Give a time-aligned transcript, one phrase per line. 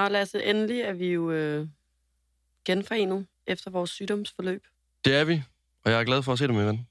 [0.00, 1.68] Nå, Lasse, endelig er vi jo øh,
[2.64, 4.66] genforenet efter vores sygdomsforløb.
[5.04, 5.42] Det er vi,
[5.84, 6.88] og jeg er glad for at se dig, min ven.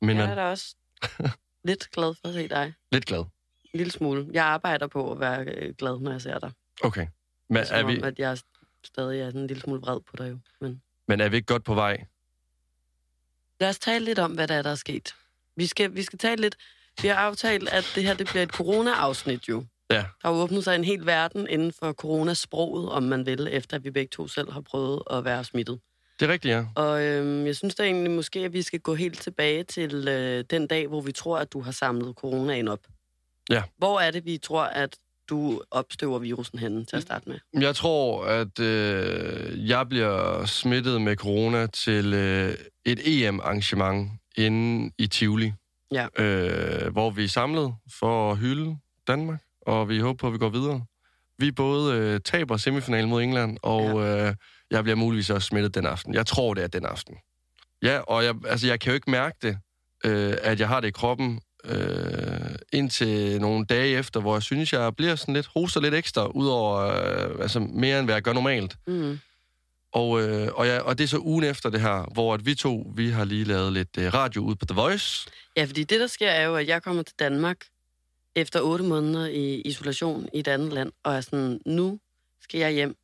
[0.00, 0.30] Min jeg ven.
[0.30, 0.74] er da også
[1.64, 2.74] lidt glad for at se dig.
[2.92, 3.18] Lidt glad.
[3.18, 4.28] En lille smule.
[4.32, 6.52] Jeg arbejder på at være øh, glad, når jeg ser dig.
[6.82, 7.06] Okay.
[7.48, 8.38] Men Som er, vi, om, at jeg
[8.84, 10.38] stadig er sådan en lille smule vred på dig jo.
[10.60, 12.04] Men men er vi ikke godt på vej?
[13.60, 15.14] lad os tale lidt om, hvad der er, der er sket.
[15.56, 16.56] Vi skal, vi skal tale lidt...
[17.02, 19.64] Vi har aftalt, at det her det bliver et corona-afsnit jo.
[19.90, 19.96] Ja.
[19.96, 23.84] Der har åbnet sig en hel verden inden for coronasproget, om man vil, efter at
[23.84, 25.80] vi begge to selv har prøvet at være smittet.
[26.20, 26.64] Det er rigtigt, ja.
[26.74, 30.44] Og øhm, jeg synes da egentlig måske, at vi skal gå helt tilbage til øh,
[30.50, 32.80] den dag, hvor vi tror, at du har samlet coronaen op.
[33.50, 33.62] Ja.
[33.76, 34.96] Hvor er det, vi tror, at
[35.28, 37.62] du opstøver virusen henne til at starte med?
[37.62, 45.06] Jeg tror, at øh, jeg bliver smittet med corona til øh, et EM-arrangement inde i
[45.06, 45.52] Tivoli.
[45.92, 46.06] Ja.
[46.18, 48.76] Øh, hvor vi er samlet for at hylde
[49.06, 50.84] Danmark, og vi håber på, at vi går videre.
[51.38, 54.34] Vi både øh, taber semifinalen mod England, og øh,
[54.70, 56.14] jeg bliver muligvis også smittet den aften.
[56.14, 57.16] Jeg tror, det er den aften.
[57.82, 59.58] Ja, og jeg, altså, jeg kan jo ikke mærke det,
[60.04, 64.72] øh, at jeg har det i kroppen, øh, indtil nogle dage efter, hvor jeg synes,
[64.72, 68.32] jeg bliver sådan lidt, hoster lidt ekstra, udover øh, altså mere end hvad jeg gør
[68.32, 68.76] normalt.
[68.86, 69.18] Mm.
[69.92, 72.54] Og, øh, og, ja, og det er så ugen efter det her, hvor at vi
[72.54, 75.30] to, vi har lige lavet lidt øh, radio ud på The Voice.
[75.56, 77.56] Ja, fordi det, der sker, er jo, at jeg kommer til Danmark
[78.36, 81.98] efter otte måneder i isolation i et andet land, og er sådan, nu
[82.40, 82.96] skal jeg hjem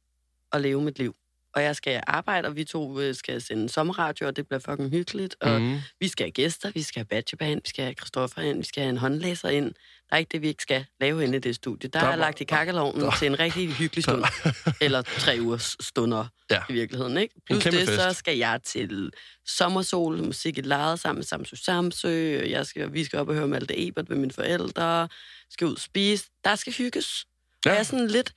[0.53, 1.14] og leve mit liv.
[1.55, 4.91] Og jeg skal arbejde, og vi to øh, skal sende sommerradio, og det bliver fucking
[4.91, 5.36] hyggeligt.
[5.41, 5.78] Og Mhm.
[6.00, 8.83] vi skal have gæster, vi skal have ind, vi skal have Christoffer ind, vi skal
[8.83, 9.72] have en håndlæser ind.
[10.14, 11.90] Der er ikke det, vi ikke skal lave inde i det studie.
[11.90, 14.24] Der, Der er lagt i kakkelovnen til en rigtig hyggelig stund.
[14.80, 16.62] Eller tre ugers stunder Ja.
[16.68, 17.34] i virkeligheden, ikke?
[17.46, 17.92] Plus det, fest.
[18.02, 19.12] så skal jeg til
[19.46, 22.08] Sommersol, musik i lejet sammen med Samsø Samsø.
[22.46, 25.08] Jeg skal, vi skal op og høre Malte Ebert med mine forældre.
[25.50, 26.24] Skal ud og spise.
[26.44, 27.24] Der skal hygges.
[27.64, 27.70] Ja.
[27.70, 27.72] Ja.
[27.72, 28.32] Og jeg er sådan lidt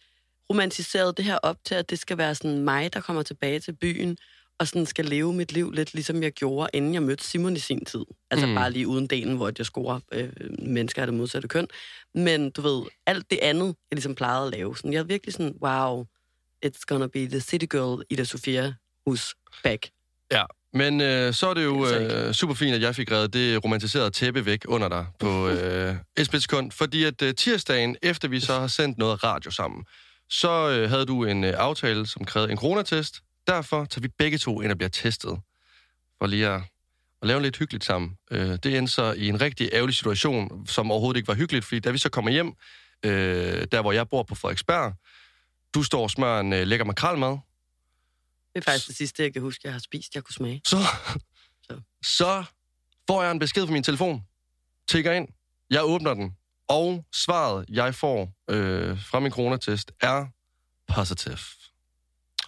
[0.49, 3.73] romantiseret det her op til, at det skal være sådan mig, der kommer tilbage til
[3.73, 4.17] byen,
[4.59, 7.59] og sådan skal leve mit liv lidt ligesom jeg gjorde, inden jeg mødte Simon i
[7.59, 8.05] sin tid.
[8.31, 8.55] Altså mm.
[8.55, 10.29] Bare lige uden delen, hvor jeg scorer øh,
[10.59, 11.67] mennesker af det modsatte køn.
[12.15, 14.77] Men du ved, alt det andet, jeg ligesom plejede at lave.
[14.77, 16.05] Sådan, jeg er virkelig sådan, wow,
[16.65, 18.73] it's gonna be the city girl Ida Sofia
[19.07, 19.89] hus back.
[20.31, 23.63] Ja, men øh, så er det jo øh, super fint, at jeg fik reddet det
[23.63, 28.39] romantiserede tæppe væk under dig på øh, et splitsekund, fordi at øh, tirsdagen, efter vi
[28.39, 29.85] så har sendt noget radio sammen,
[30.29, 33.15] så øh, havde du en øh, aftale, som krævede en coronatest.
[33.47, 35.39] Derfor tager vi begge to ind og bliver testet,
[36.17, 36.61] for lige at,
[37.21, 38.17] at lave lidt hyggeligt sammen.
[38.31, 41.79] Øh, det endte så i en rigtig ærgerlig situation, som overhovedet ikke var hyggeligt, fordi
[41.79, 42.53] da vi så kommer hjem,
[43.03, 44.93] øh, der hvor jeg bor på Frederiksberg,
[45.73, 47.39] du står og smører en øh, lækker makrelmad, Det
[48.55, 50.61] er faktisk det sidste, jeg kan huske, jeg har spist, jeg kunne smage.
[50.65, 50.77] så,
[51.63, 51.81] Så.
[52.03, 52.43] så
[53.07, 54.23] får jeg en besked på min telefon.
[54.87, 55.27] Tigger ind.
[55.69, 56.35] Jeg åbner den.
[56.67, 60.25] Og svaret, jeg får øh, fra min coronatest, er
[60.93, 61.37] positive.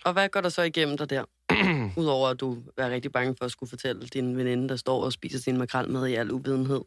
[0.06, 1.24] Og hvad går der så igennem dig der?
[2.02, 5.14] Udover at du er rigtig bange for at skulle fortælle din veninde, der står og
[5.14, 6.82] spiser sin makrel med i al uvidenhed,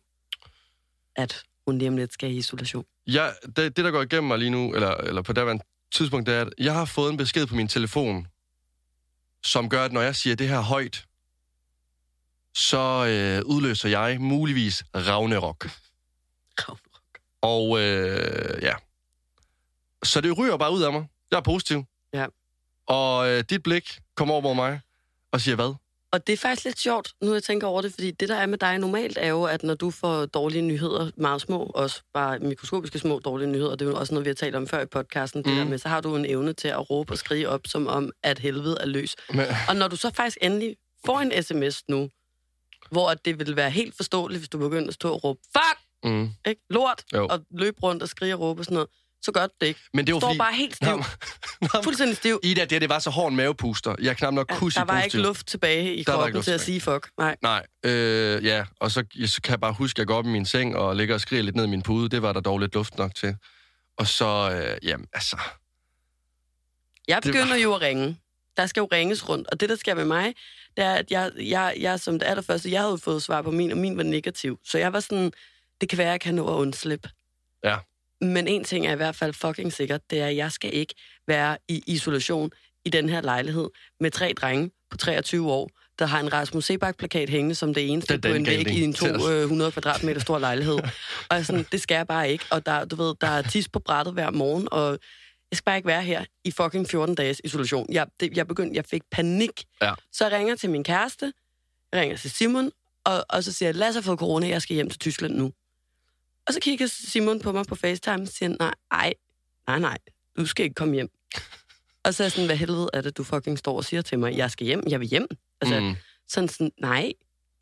[1.16, 2.84] at hun lige om lidt skal i isolation.
[3.06, 5.64] Jeg, det, det, der går igennem mig lige nu, eller, eller på daværende
[5.94, 8.26] tidspunkt, det er, at jeg har fået en besked på min telefon,
[9.44, 11.04] som gør, at når jeg siger det her højt,
[12.54, 15.70] så øh, udløser jeg muligvis Ragnarok.
[17.42, 18.74] Og øh, ja.
[20.04, 21.06] Så det ryger bare ud af mig.
[21.30, 21.84] Jeg er positiv.
[22.12, 22.26] Ja.
[22.92, 24.80] Og øh, dit blik kommer over mod mig
[25.32, 25.74] og siger hvad?
[26.12, 28.46] Og det er faktisk lidt sjovt, nu jeg tænker over det, fordi det, der er
[28.46, 32.38] med dig normalt, er jo, at når du får dårlige nyheder, meget små, også bare
[32.38, 34.86] mikroskopiske små dårlige nyheder, det er jo også noget, vi har talt om før i
[34.86, 35.56] podcasten, det Mm.
[35.58, 38.10] der med, så har du en evne til at råbe og skrige op, som om,
[38.22, 39.16] at helvede er løs.
[39.34, 40.76] Men, Og når du så faktisk endelig
[41.06, 42.10] får en sms nu,
[42.90, 45.78] hvor det vil være helt forståeligt, hvis du begynder at stå og råbe, fuck,
[46.12, 46.30] mm.
[46.46, 46.62] ikke?
[46.70, 47.26] lort, Jo.
[47.30, 48.88] og løbe rundt og skrige og råbe og sådan noget,
[49.22, 49.80] så gør det ikke.
[49.94, 50.38] Men det var står fordi...
[50.38, 50.96] bare helt stiv, Nå,
[51.74, 52.40] nå, fuldstændig stiv.
[52.42, 53.94] Ida, det, det var så hård mavepuster.
[54.02, 55.18] Jeg knap nok Ja, kunne der var positiv.
[55.18, 57.10] ikke luft tilbage i Der kroppen til at sige fuck.
[57.18, 57.36] Nej.
[57.42, 58.64] Nej, øh, ja.
[58.80, 60.96] Og så, så kan jeg bare huske, at jeg går op i min seng og
[60.96, 62.08] ligger og skriger lidt ned i min pude.
[62.08, 63.36] Det var der dog lidt luft nok til.
[63.98, 64.50] Og så,
[64.82, 65.36] øh, jamen, altså...
[67.08, 68.18] Jeg begynder var- jo at ringe.
[68.56, 69.48] Der skal jo ringes rundt.
[69.48, 70.34] Og det, der sker med mig,
[70.76, 73.72] det er, at jeg, jeg, jeg som det allerførste, jeg havde fået svar på min,
[73.72, 74.58] og min var negativ.
[74.64, 75.32] Så jeg var sådan,
[75.80, 77.10] det kan være, at jeg kan nå at undslippe.
[77.64, 77.76] Ja.
[78.22, 80.94] Men en ting er i hvert fald fucking sikkert, det er, at jeg skal ikke
[81.26, 82.50] være i isolation
[82.84, 83.68] i den her lejlighed
[84.00, 88.12] med tre drenge på 23 år, der har en Rasmus Sebak-plakat hængende som det eneste
[88.12, 89.22] Det på en væg i en til os.
[89.22, 90.78] 200 kvadratmeter stor lejlighed.
[91.30, 92.44] og jeg sådan, det skal jeg bare ikke.
[92.50, 94.98] Og der, du ved, der er tis på brættet hver morgen, og
[95.50, 97.86] jeg skal bare ikke være her i fucking 14 dages isolation.
[97.92, 99.64] Jeg, det, jeg begyndte, jeg fik panik.
[99.82, 99.92] Ja.
[100.12, 101.32] Så jeg ringer til min kæreste,
[101.92, 102.70] jeg ringer til Simon,
[103.04, 105.52] og, og så siger jeg, Lasse har fået corona, jeg skal hjem til Tyskland nu.
[106.46, 109.14] Og så kigger Simon på mig på FaceTime og siger, nej, ej,
[109.66, 109.98] nej, nej,
[110.36, 111.08] du skal ikke komme hjem.
[112.04, 114.18] Og så er jeg sådan, hvad helvede er det, du fucking står og siger til
[114.18, 114.36] mig?
[114.36, 115.26] Jeg skal hjem, jeg vil hjem.
[115.60, 115.94] Altså, mm.
[116.28, 117.12] sådan sådan, nej,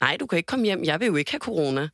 [0.01, 1.89] nej, du kan ikke komme hjem, jeg vil jo ikke have corona.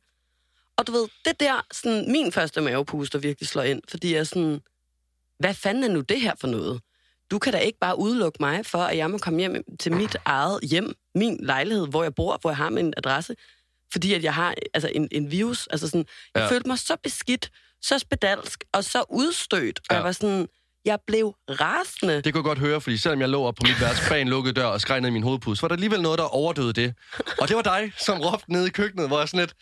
[0.77, 4.61] Og du ved, det der, sådan, min første mavepuster virkelig slår ind, fordi jeg sådan,
[5.39, 6.81] hvad fanden er nu det her for noget?
[7.31, 10.17] Du kan da ikke bare udelukke mig for, at jeg må komme hjem til mit
[10.25, 13.35] eget hjem, min lejlighed, hvor jeg bor, hvor jeg har min adresse,
[13.91, 15.67] fordi at jeg har altså, en, en virus.
[15.67, 16.05] Altså sådan,
[16.35, 16.49] jeg Ja.
[16.49, 17.49] følte mig så beskidt,
[17.81, 19.79] så spedalsk og så udstødt.
[19.79, 19.95] Og Ja.
[19.95, 20.47] jeg var sådan,
[20.85, 22.21] jeg blev rasende.
[22.21, 24.27] Det kunne jeg godt høre, fordi selvom jeg lå op på mit værelse bag en
[24.29, 26.93] lukket dør og skreg ned i min hovedpus, var der alligevel noget, der overdøde det.
[27.41, 29.53] Og det var dig, som råbte nede i køkkenet, hvor jeg sådan lidt,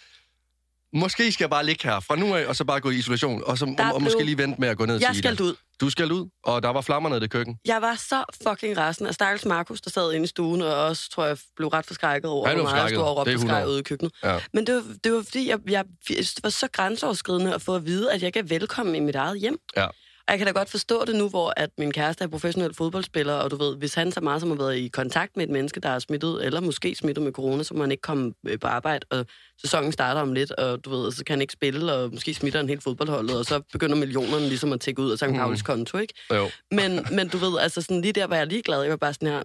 [0.95, 3.43] måske skal jeg bare ligge her fra nu af, og så bare gå i isolation,
[3.45, 5.43] og, så, og, og måske lige vente med at gå ned Jeg til skal Ida.
[5.43, 5.55] ud.
[5.81, 7.57] Du skal ud, og der var flammer nede i det køkken.
[7.65, 9.07] Jeg var så fucking rasende.
[9.07, 12.29] Og stakkels Markus, der sad inde i stuen, og også, tror jeg, blev ret forskrækket
[12.31, 13.69] over, hvor meget jeg stod og råbte skreg 100.
[13.69, 14.13] ude i køkkenet.
[14.23, 14.39] Ja.
[14.53, 17.85] Men det var, det var fordi, jeg, jeg, det var så grænseoverskridende at få at
[17.85, 19.57] vide, at jeg er velkommen i mit eget hjem.
[19.77, 19.87] Ja.
[20.27, 23.33] Og jeg kan da godt forstå det nu, hvor at min kæreste er professionel fodboldspiller,
[23.33, 25.79] og du ved, hvis han så meget som har været i kontakt med et menneske,
[25.79, 28.67] der er smittet, eller måske smittet med corona, så må han ikke komme øh, på
[28.67, 29.25] arbejde, og
[29.61, 32.59] sæsonen starter om lidt, og du ved, så kan han ikke spille, og måske smitter
[32.59, 35.25] han helt fodboldholdet, og så begynder millionerne ligesom at tække ud af St.
[35.27, 35.35] Mhm.
[35.35, 36.13] Paulis konto, ikke?
[36.33, 36.49] Jo.
[36.71, 38.81] Men, men du ved, altså sådan lige der var jeg lige glad.
[38.81, 39.43] Jeg var bare sådan her,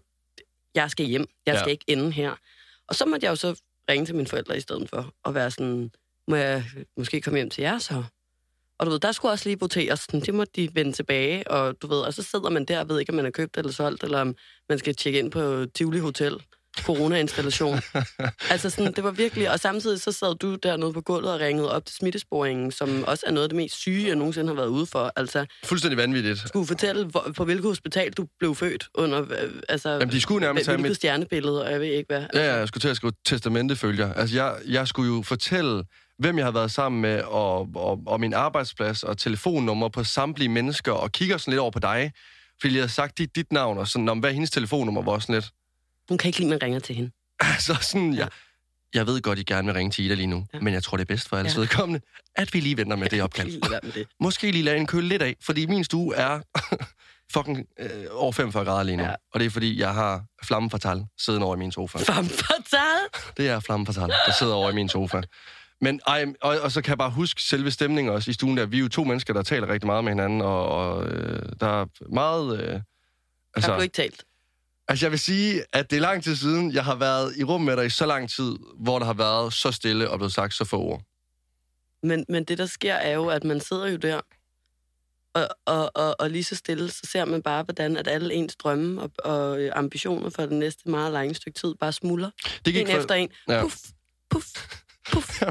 [0.74, 1.26] jeg skal hjem.
[1.46, 1.72] Jeg skal Ja.
[1.72, 2.34] ikke ende her.
[2.88, 3.60] Og så måtte jeg jo så
[3.90, 5.90] ringe til mine forældre i stedet for, og være sådan,
[6.28, 6.64] må jeg
[6.96, 8.04] måske komme hjem til jer så?
[8.80, 10.00] Og du ved, der skulle også lige voteres.
[10.00, 12.88] Sådan, det måtte de vende tilbage, og du ved, og så sidder man der og
[12.88, 14.34] ved ikke, om man er købt eller solgt, eller om
[14.68, 16.36] man skal tjekke ind på Tivoli Hotel.
[16.78, 17.80] Corona-installation.
[18.50, 19.50] altså sådan, det var virkelig...
[19.50, 23.24] Og samtidig så sad du dernede på gulvet og ringede op til smittesporingen, som også
[23.26, 25.12] er noget af det mest syge, jeg nogensinde har været ude for.
[25.16, 26.48] Altså, Fuldstændig vanvittigt.
[26.48, 30.40] skulle fortælle, hvor, på hvilket hospital du blev født under, øh, altså, Jamen, de skulle
[30.46, 30.96] nærmest have hvilket mit...
[30.96, 32.24] stjernebillede, og jeg ved ikke hvad.
[32.34, 34.14] Ja, ja, jeg skulle til at skrive testamentefølger.
[34.14, 35.84] Altså, jeg, jeg skulle jo fortælle,
[36.20, 40.48] hvem jeg har været sammen med, og, og, og min arbejdsplads, og telefonnummer på samtlige
[40.48, 42.12] mennesker, og kigger sådan lidt over på dig,
[42.60, 45.18] fordi jeg havde sagt dit, dit navn, og sådan, om hvad er hendes telefonnummer, var
[45.18, 45.50] sådan lidt.
[46.08, 47.10] Hun kan ikke lide, man ringer til hende.
[47.54, 48.28] Altså sådan, jeg,
[48.94, 50.58] jeg ved godt, I gerne vil ringe til Ida lige nu, Ja.
[50.58, 50.62] ja.
[50.64, 51.58] men jeg tror, det er bedst for alles Ja.
[51.58, 51.60] ja.
[51.60, 52.00] vedkommende,
[52.36, 53.48] at vi lige venter med det opkald.
[53.48, 54.06] Lige det.
[54.20, 56.40] Måske lige lade en køle lidt af, fordi min stue er
[57.34, 59.02] fucking øh, over 45 grader lige nu.
[59.02, 59.08] Ja.
[59.08, 59.14] Ja.
[59.34, 61.98] Og det er fordi, jeg har flamme fatal siddende over i min sofa.
[61.98, 63.32] Femme fatale!
[63.36, 65.20] Det er flamme fatal, der sidder over i min sofa.
[65.80, 68.66] Men ej, og, og så kan jeg bare huske selve stemningen også i stuen der.
[68.66, 71.80] Vi er jo to mennesker, der taler rigtig meget med hinanden, og, og øh, der
[71.80, 72.60] er meget...
[72.60, 72.80] Øh,
[73.56, 74.24] Altså, har du ikke talt?
[74.88, 77.60] altså, jeg vil sige, at det er lang tid siden, jeg har været i rum
[77.60, 80.54] med dig i så lang tid, hvor der har været så stille og blevet sagt
[80.54, 81.02] så få ord.
[82.02, 84.20] Men, men det, der sker, er jo, at man sidder jo der,
[85.34, 88.56] og, og, og, og lige så stille, så ser man bare, hvordan at alle ens
[88.56, 92.30] drømme og, og øh, ambitioner for det næste meget lange stykke tid bare smuldrer.
[92.64, 93.28] Det En efter en.
[93.48, 93.62] Ja.
[93.62, 93.76] Puff,
[94.30, 94.46] puff,
[95.12, 95.42] puff,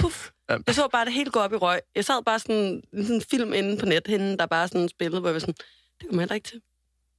[0.00, 0.30] puff.
[0.66, 1.80] Jeg så bare det hele gå op i røg.
[1.94, 5.20] Jeg sad bare sådan sådan en film inde på net, hende, der bare sådan spillede,
[5.20, 5.54] hvor jeg var sådan,
[6.00, 6.60] det kommer heller ikke til.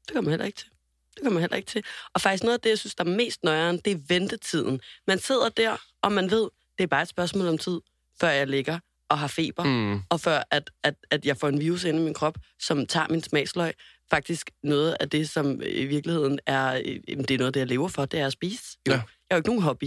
[0.08, 0.68] Det kommer heller ikke til.
[1.16, 1.84] Det kommer heller ikke til.
[2.14, 4.82] Og faktisk noget af det, jeg synes, der er mest nøjeren, det er ventetiden.
[5.08, 7.82] Man sidder der, og man ved, det er bare et spørgsmål om tid,
[8.20, 10.02] før jeg ligger og har feber, mm.
[10.10, 13.08] Og før at, at, at jeg får en virus inde i min krop, som tager
[13.10, 13.74] min smagsløg.
[14.10, 17.88] Faktisk noget af det, som i virkeligheden er, øh, det er noget det, jeg lever
[17.88, 18.64] for, det er at spise.
[18.88, 18.92] Jo.
[18.92, 18.98] Ja.
[18.98, 19.02] Jeg
[19.32, 19.86] har jo ikke nogen hobby.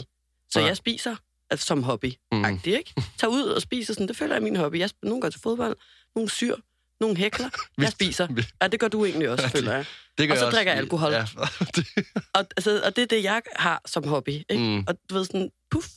[0.51, 0.69] Så Nej.
[0.69, 1.17] jeg spiser
[1.57, 2.13] som hobby.
[2.33, 2.45] Mm.
[2.65, 2.95] ikke?
[3.19, 4.79] Tag ud og spiser sådan, det føler jeg er min hobby.
[4.79, 5.77] Jeg, nogle går til fodbold,
[6.15, 6.57] nogle syr,
[7.01, 7.51] nogle hækler.
[7.79, 8.29] Jeg spiser.
[8.63, 9.85] Ja, det gør du egentlig også, Ja, føler jeg.
[10.19, 11.13] Det gør Og så jeg drikker jeg alkohol.
[11.13, 11.25] Ja,
[11.77, 11.87] det,
[12.33, 14.29] Og, altså, og det er det, jeg har som hobby.
[14.31, 14.59] Ikke?
[14.59, 15.89] mm, Og du ved sådan, puff,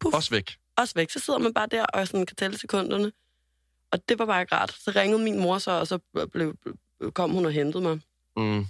[0.00, 0.56] puff, også væk.
[0.76, 1.10] også væk.
[1.10, 3.12] Så sidder man bare der og sådan kan tælle sekunderne.
[3.92, 4.72] Og det var bare ikke rart.
[4.80, 5.98] Så ringede min mor så, og så
[6.32, 6.54] blev,
[7.14, 8.00] kom hun og hentede mig.
[8.36, 8.66] Mm.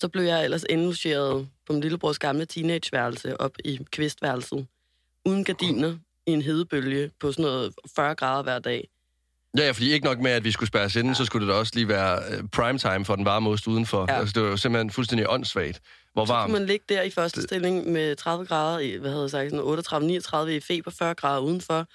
[0.00, 4.66] Så blev jeg ellers indlogeret på min lillebrors gamle teenageværelse op i kvistværelset.
[5.26, 8.88] Uden gardiner, i en hedebølge på sådan noget 40 grader hver dag.
[9.58, 11.14] Ja, ja, fordi ikke nok med, at vi skulle spærres inden, ja.
[11.14, 14.06] så skulle det da også lige være øh, prime time for den varme ost udenfor.
[14.08, 14.18] Ja.
[14.18, 15.80] Altså, det var jo simpelthen fuldstændig åndssvagt.
[16.12, 16.50] Hvor Så varmt.
[16.50, 19.50] kunne man ligge der i første stilling med 30 grader, i, hvad havde jeg sagt,
[19.50, 21.86] sådan 38-39 i feber, 40 grader udenfor,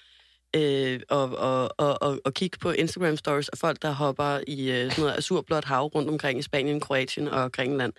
[0.55, 4.71] øh, og, og, og, og, og kigge på Instagram stories af folk, der hopper i
[4.71, 7.93] øh, sådan noget azurblåt hav rundt omkring i Spanien, Kroatien og Grækenland,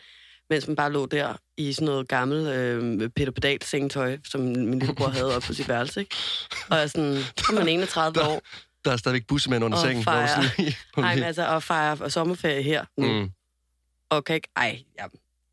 [0.53, 4.79] mens man bare lå der i sådan noget gammelt øh, Peter Pedal sengetøj, som min
[4.79, 6.17] lillebror havde oppe på sit værelse, ikke?
[6.71, 8.43] Og jeg er sådan, så er man 31 Der- år,
[8.85, 10.05] Der er stadigvæk bussemænd under Og sengen.
[10.05, 10.29] fejre.
[10.29, 13.31] sådan- nej, men altså, og fejre sommerferie her nu, mm.
[14.11, 15.05] og kan ikke, ej, ja,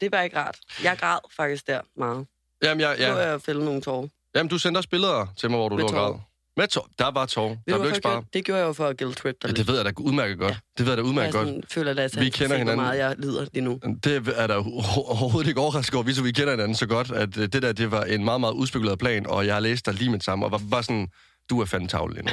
[0.02, 0.58] det var ikke rart.
[0.84, 2.26] Jeg græd faktisk der meget.
[2.64, 3.12] Jamen, jeg, Ja.
[3.12, 4.08] Nu er jeg fældet nogle tårer.
[4.36, 6.14] Jamen, du sendte også billeder til mig, hvor du lå og græd.
[6.60, 6.90] Med tår.
[7.00, 7.50] Der var tår.
[7.50, 8.26] Ved Der blev ikke sparet.
[8.34, 10.40] Det gjorde jeg jo for at guilt trip dig Ja, det ved jeg da udmærket
[10.40, 10.52] godt.
[10.52, 10.58] Ja.
[10.78, 11.72] Det ved jeg da udmærket jeg godt.
[11.72, 12.86] føler, at Vi kender hvor hinanden.
[12.86, 13.80] meget jeg lider lige nu.
[14.04, 17.38] Det er der overhovedet ikke overrasket over, vi så vi kender hinanden så godt, at
[17.38, 19.94] øh, det der, det var en meget, meget udspekuleret plan, og jeg har læst dig
[19.94, 21.08] lige med det samme, og var bare sådan,
[21.50, 22.32] du er fandme tavle lige nu.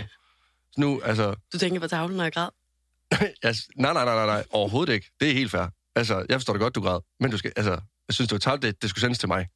[0.72, 2.48] Så nu, altså, Du tænker på tavlen, når jeg græd?
[3.42, 5.10] jeg, nej, nej, nej, nej, nej, overhovedet ikke.
[5.20, 5.66] Det er helt fair.
[5.96, 7.00] Altså, jeg forstår det godt, du græd.
[7.20, 7.70] Men du skal, altså,
[8.08, 9.46] jeg synes, det var talt, det, det skulle sendes til mig.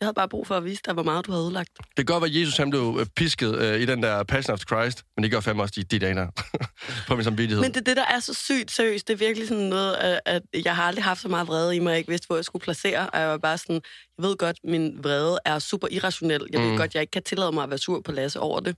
[0.00, 1.70] Jeg havde bare brug for at vise dig, hvor meget du havde ødelagt.
[1.76, 4.52] Det kan godt være, at Jesus han blev øh, pisket øh, i den der Passion
[4.54, 6.26] of Christ, men det gør fandme også de, de dage der.
[7.08, 7.62] på min samvittighed.
[7.62, 9.08] Men det er det, der er så sygt seriøst.
[9.08, 11.78] Det er virkelig sådan noget, at, at jeg har aldrig haft så meget vrede i
[11.78, 13.10] mig, jeg ikke vidste, hvor jeg skulle placere.
[13.10, 13.80] Og jeg var bare sådan,
[14.18, 16.46] jeg ved godt, min vrede er super irrationel.
[16.52, 16.76] Jeg ved Mm.
[16.76, 18.76] godt, jeg ikke kan tillade mig at være sur på Lasse over det.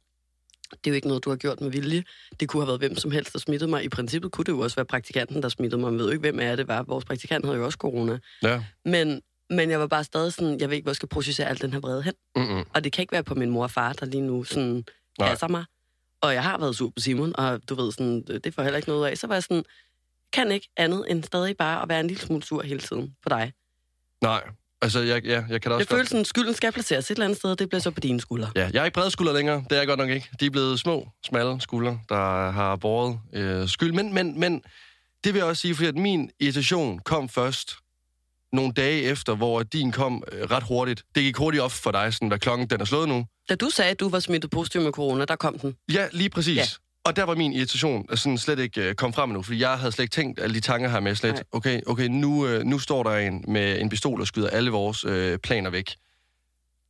[0.71, 2.05] Det er jo ikke noget, du har gjort med vilje.
[2.41, 3.85] Det kunne have været hvem som helst, der smittede mig.
[3.85, 5.91] I princippet kunne det jo også være praktikanten, der smittede mig.
[5.93, 6.83] Man ved jo ikke, hvem af det var.
[6.83, 8.19] Vores praktikant havde jo også corona.
[8.43, 8.65] Ja.
[8.85, 9.21] Men,
[9.53, 11.73] men jeg var bare stadig sådan, jeg ved ikke, hvor jeg skal processere al den
[11.73, 12.15] her vrede hen.
[12.37, 12.65] Mm-mm.
[12.75, 14.85] Og det kan ikke være på min mor og far, der lige nu sådan
[15.19, 15.29] Nej.
[15.29, 15.65] passer mig.
[16.21, 18.89] Og jeg har været sur på Simon, og du ved, sådan, det får heller ikke
[18.89, 19.19] noget af.
[19.19, 19.65] Så var jeg sådan,
[20.33, 23.29] kan ikke andet end stadig bare at være en lille smule sur hele tiden på
[23.29, 23.53] dig.
[24.23, 24.43] Nej,
[24.83, 27.25] altså, jeg, ja, jeg kan da også Det føles sådan, skylden skal placeres et eller
[27.25, 28.51] andet sted, og det bliver så på dine skuldre.
[28.57, 29.65] Ja, jeg er ikke brede skuldre længere.
[29.71, 30.29] Det er jeg godt nok ikke.
[30.41, 33.93] De er blevet små, smalle skuldre, der har båret øh, skyld.
[33.93, 34.63] Men, men, men
[35.25, 37.77] det vil jeg også sige, fordi at min irritation kom først
[38.53, 41.03] nogle dage efter, hvor din kom øh, ret hurtigt.
[41.15, 43.27] Det gik hurtigt op for dig, sådan, hvad klokken den er slået nu.
[43.49, 45.75] Da du sagde, at du var smittet positiv med corona, der kom den.
[45.93, 46.57] Ja, lige præcis.
[46.57, 46.65] Ja.
[47.05, 49.79] Og der var min irritation øh, sådan slet ikke øh, kom frem endnu, fordi jeg
[49.79, 51.35] havde slet ikke tænkt alle de tanker her med slet.
[51.35, 51.43] Nej.
[51.53, 55.05] Okay, okay nu, øh, nu står der en med en pistol og skyder alle vores
[55.05, 55.95] øh, planer væk.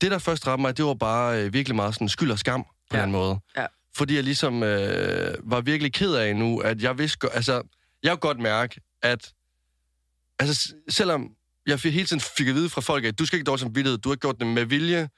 [0.00, 2.64] Det, der først ramte mig, det var bare øh, virkelig meget sådan skyld og skam
[2.90, 3.02] på Ja.
[3.02, 3.38] den måde.
[3.56, 3.66] Ja.
[3.96, 7.62] Fordi jeg ligesom øh, var virkelig ked af nu, at jeg vidste, altså,
[8.02, 9.32] jeg kunne godt mærke, at
[10.38, 11.30] altså, selvom
[11.66, 13.98] jeg fik, hele tiden fik at vide fra folk, at du skal ikke dårligt som
[14.04, 15.08] du har gjort det med vilje,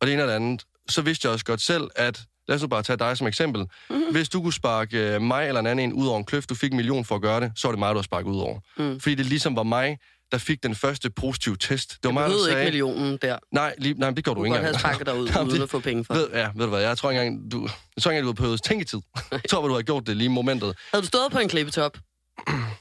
[0.00, 2.62] og det ene og det andet, så vidste jeg også godt selv, at lad os
[2.62, 3.60] nu bare tage dig som eksempel.
[3.90, 3.98] Mhm.
[3.98, 4.12] Mm.
[4.12, 6.54] Hvis du kunne sparke øh, mig eller en anden en ud over en kløft, du
[6.54, 8.40] fik en million for at gøre det, så var det mig, du har sparket ud
[8.40, 8.60] over.
[8.78, 9.00] Mm.
[9.00, 9.98] Fordi det ligesom var mig,
[10.32, 11.90] der fik den første positive test.
[11.90, 12.60] Det var Jeg mig, der sagde...
[12.60, 13.38] ikke millionen der.
[13.52, 15.06] Nej, lige, nej, det gjorde Du du kunne ikke godt have engang.
[15.06, 16.14] sparket dig ud, uden at få penge for.
[16.14, 18.42] Ved, ja, ved du hvad, jeg tror ikke engang, du, jeg tror ikke engang, du
[18.42, 18.98] har behøvet tænketid.
[19.32, 20.74] Jeg tror, at du har gjort det lige i momentet.
[20.92, 21.98] Havde du stået på en klippetop?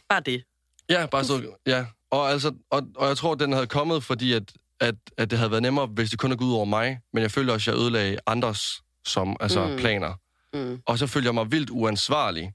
[0.10, 0.44] Bare det.
[0.90, 1.86] Ja, bare så, ja.
[2.12, 4.44] Og, altså, og, og jeg tror, at den havde kommet, fordi at,
[4.80, 7.00] at, at det havde været nemmere, hvis det kun havde gået ud over mig.
[7.14, 9.78] Men jeg følte også, at jeg ødelagde andres som, altså, Mm.
[9.78, 10.14] planer.
[10.54, 10.82] Mm.
[10.86, 12.54] Og så følte jeg mig vildt uansvarlig.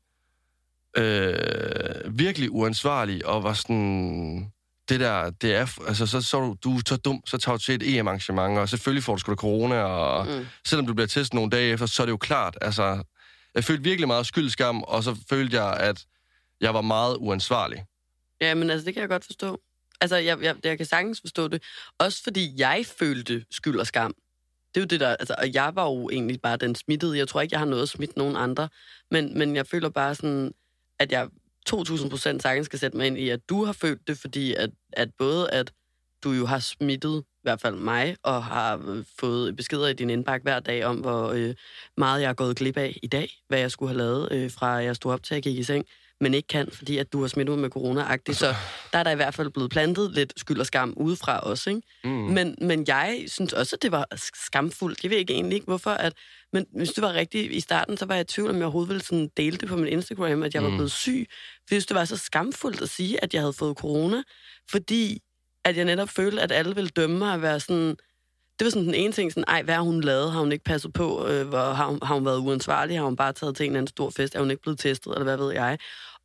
[0.97, 4.53] Øh, virkelig uansvarlig, og var sådan...
[4.89, 5.79] Det der, det er...
[5.89, 8.59] Altså, så, så er du, du er så dum, så tager du til et EM-arrangement,
[8.59, 10.47] og selvfølgelig får du sgu da corona, og Mm.
[10.67, 13.03] selvom du bliver testet nogle dage efter, så er det jo klart, altså...
[13.55, 16.05] Jeg følte virkelig meget skyldskam, og så følte jeg, at
[16.61, 17.85] jeg var meget uansvarlig.
[18.41, 19.61] Ja, men altså, det kan jeg godt forstå.
[20.01, 21.63] Altså, jeg, jeg, jeg kan sagtens forstå det.
[21.99, 24.15] Også fordi jeg følte skyld og skam.
[24.75, 27.19] Det er jo det der, altså, og jeg var jo egentlig bare den smittede.
[27.19, 28.69] Jeg tror ikke, jeg har noget at smitte nogen andre.
[29.11, 30.53] Men, men jeg føler bare sådan,
[30.99, 31.29] at jeg
[31.67, 34.71] 2000 procent sagtens skal sætte mig ind i, at du har følt det, fordi at,
[34.93, 35.73] at både at
[36.25, 40.11] du jo har smittet, i hvert fald mig, og har øh, fået beskeder i din
[40.11, 41.55] indbakke hver dag om, hvor øh,
[41.97, 44.67] meget jeg er gået glip af i dag, hvad jeg skulle have lavet, øh, fra
[44.67, 45.87] jeg stod op til jeg gik i seng,
[46.21, 48.39] men ikke kan, fordi at du har smittet mig med corona-agtigt.
[48.39, 48.55] Så
[48.93, 51.83] der er der i hvert fald blevet plantet lidt skyld og skam udefra også, ikke?
[52.05, 52.11] Mm.
[52.11, 55.03] Men, men jeg synes også, at det var skamfuldt.
[55.03, 55.91] Jeg ved ikke egentlig ikke, hvorfor.
[55.91, 56.13] At,
[56.53, 58.89] men hvis det var rigtigt i starten, så var jeg i tvivl, om jeg overhovedet
[58.89, 60.75] ville sådan dele det på min Instagram, at jeg var Mm.
[60.77, 61.27] blevet syg.
[61.31, 64.23] For jeg synes, det var så skamfuldt at sige, at jeg havde fået corona,
[64.71, 65.21] fordi
[65.65, 67.97] at jeg netop følte, at alle ville dømme mig at være sådan...
[68.59, 70.33] Det var sådan den ene ting, sådan, ej, hvad har hun lavet?
[70.33, 71.27] Har hun ikke passet på?
[71.27, 72.97] Øh, hvor, har, hun, har hun været uansvarlig?
[72.97, 74.35] Har hun bare taget til en eller anden stor fest?
[74.35, 75.13] Er hun ikke blevet testet?
[75.13, 75.79] Eller hvad ved jeg?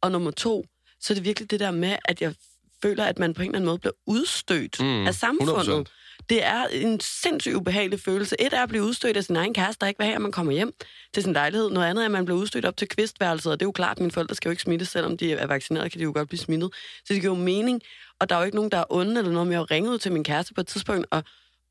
[0.05, 0.65] Og nummer to,
[1.01, 2.33] så er det virkelig det der med, at jeg
[2.81, 5.85] føler, at man på en eller anden måde bliver udstødt Mm, af samfundet.
[5.87, 6.25] 100%.
[6.29, 8.35] Det er en sindssygt ubehagelig følelse.
[8.41, 10.31] Et er at blive udstødt af sin egen kæreste, der ikke vil have, at man
[10.31, 10.71] kommer hjem
[11.13, 11.69] til sin lejlighed.
[11.69, 13.97] Noget andet er, at man bliver udstødt op til kvistværelset, og det er jo klart,
[13.97, 16.27] at mine forældre skal jo ikke smittes, selvom de er vaccineret, kan de jo godt
[16.27, 16.69] blive smittet.
[17.05, 17.81] Så det giver jo mening,
[18.19, 19.91] og der er jo ikke nogen, der er onde eller noget, men jeg har ringet
[19.91, 21.23] ud til min kæreste på et tidspunkt, og,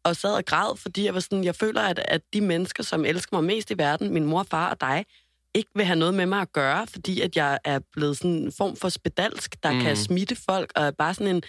[0.05, 3.05] og sad og græd, fordi jeg var sådan, jeg føler, at, at de mennesker, som
[3.05, 5.05] elsker mig mest i verden, min mor, far og dig,
[5.55, 8.53] ikke vil have noget med mig at gøre, fordi at jeg er blevet sådan en
[8.53, 9.81] form for spedalsk, der mm.
[9.81, 9.97] kan Mm.
[9.97, 11.43] smitte folk, og er bare sådan en...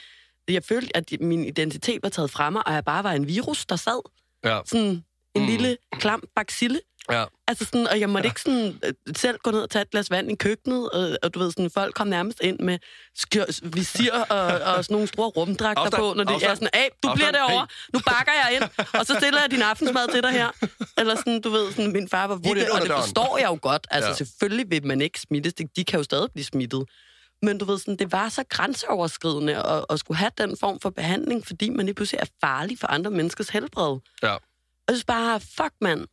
[0.48, 3.66] Jeg følte, at min identitet var taget fra mig, og jeg bare var en virus,
[3.66, 4.02] der sad.
[4.46, 4.60] Ja.
[4.66, 4.86] Sådan
[5.36, 5.46] en Mm.
[5.46, 6.80] lille, klam bacille.
[7.12, 7.26] Ja.
[7.48, 10.12] Altså sådan, og jeg måtte ikke sådan, øh, selv gå ned og tage et glas
[10.12, 12.78] vand i køkkenet, og, og du ved, sådan, folk kom nærmest ind med
[13.16, 14.46] skjør, visir og,
[14.76, 16.52] og sådan nogle store rumdragter Afstand, på, når de afstand.
[16.52, 18.64] er sådan, hey, du bliver derovre, nu bakker jeg ind,
[19.00, 20.50] og så stiller jeg din aftensmad til dig her.
[20.98, 23.88] Eller sådan, du ved, sådan, min far var ind og det forstår jeg jo godt,
[23.92, 24.16] altså Ja.
[24.16, 26.84] selvfølgelig vil man ikke smittes, de, kan jo stadig blive smittet.
[27.42, 30.90] Men du ved, sådan, det var så grænseoverskridende at, at skulle have den form for
[30.90, 33.98] behandling, fordi man lige pludselig er farlig for andre menneskers helbred.
[34.24, 34.34] Ja.
[34.34, 34.40] Og
[34.90, 36.06] synes bare, fuck mand.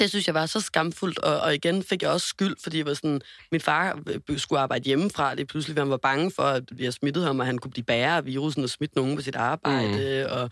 [0.00, 2.86] Det synes jeg var så skamfuldt, og, og igen fik jeg også skyld, fordi jeg
[2.86, 3.20] var sådan,
[3.52, 3.98] min far
[4.30, 7.40] øh, skulle arbejde hjemmefra, det pludselig, han var bange for, at vi havde smittet ham,
[7.40, 10.32] og han kunne blive bærer af virusen og smitte nogen på sit arbejde, mm.
[10.40, 10.50] og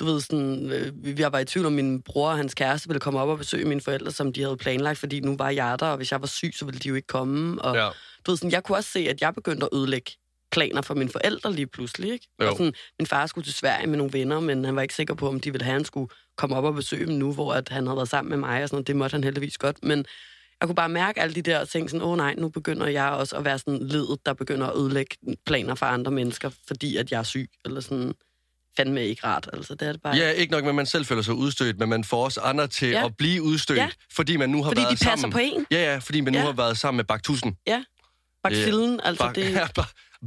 [0.00, 3.00] du ved, sådan, øh, vi var i tvivl om, min bror og hans kæreste ville
[3.00, 5.86] komme op og besøge mine forældre, som de havde planlagt, fordi nu var jeg der,
[5.86, 7.62] og hvis jeg var syg, så ville de jo ikke komme.
[7.62, 7.88] Og, Ja.
[8.26, 10.12] du ved, sådan, jeg kunne også se, at jeg begyndte at ødelægge
[10.52, 12.12] planer for mine forældre lige pludselig.
[12.12, 12.28] Ikke?
[12.42, 12.50] Jo.
[12.50, 15.14] Og sådan, min far skulle til Sverige med nogle venner, men han var ikke sikker
[15.14, 17.68] på, om de ville have, han skulle komme op og besøge dem nu, hvor at
[17.68, 18.86] han havde været sammen med mig, og sådan noget.
[18.86, 20.04] Det måtte han heldigvis godt, men
[20.60, 23.08] jeg kunne bare mærke alle de der ting, sådan, åh oh, nej, nu begynder jeg
[23.10, 25.16] også at være sådan ledet, der begynder at ødelægge
[25.46, 28.12] planer for andre mennesker, fordi at jeg er syg, eller sådan,
[28.76, 30.16] fandme ikke rart, altså det er det bare.
[30.16, 32.66] Ja, ikke nok med, at man selv føler sig udstødt, men man får også andre
[32.66, 33.04] til Ja.
[33.06, 33.88] at blive udstødt, Ja.
[34.12, 35.32] fordi man nu har fordi været de passer sammen.
[35.32, 35.66] på en.
[35.70, 36.44] Ja, ja, fordi man nu Ja.
[36.44, 37.56] har været sammen med Baktusen.
[38.42, 39.66] Baksillen, altså Bak, det, ja,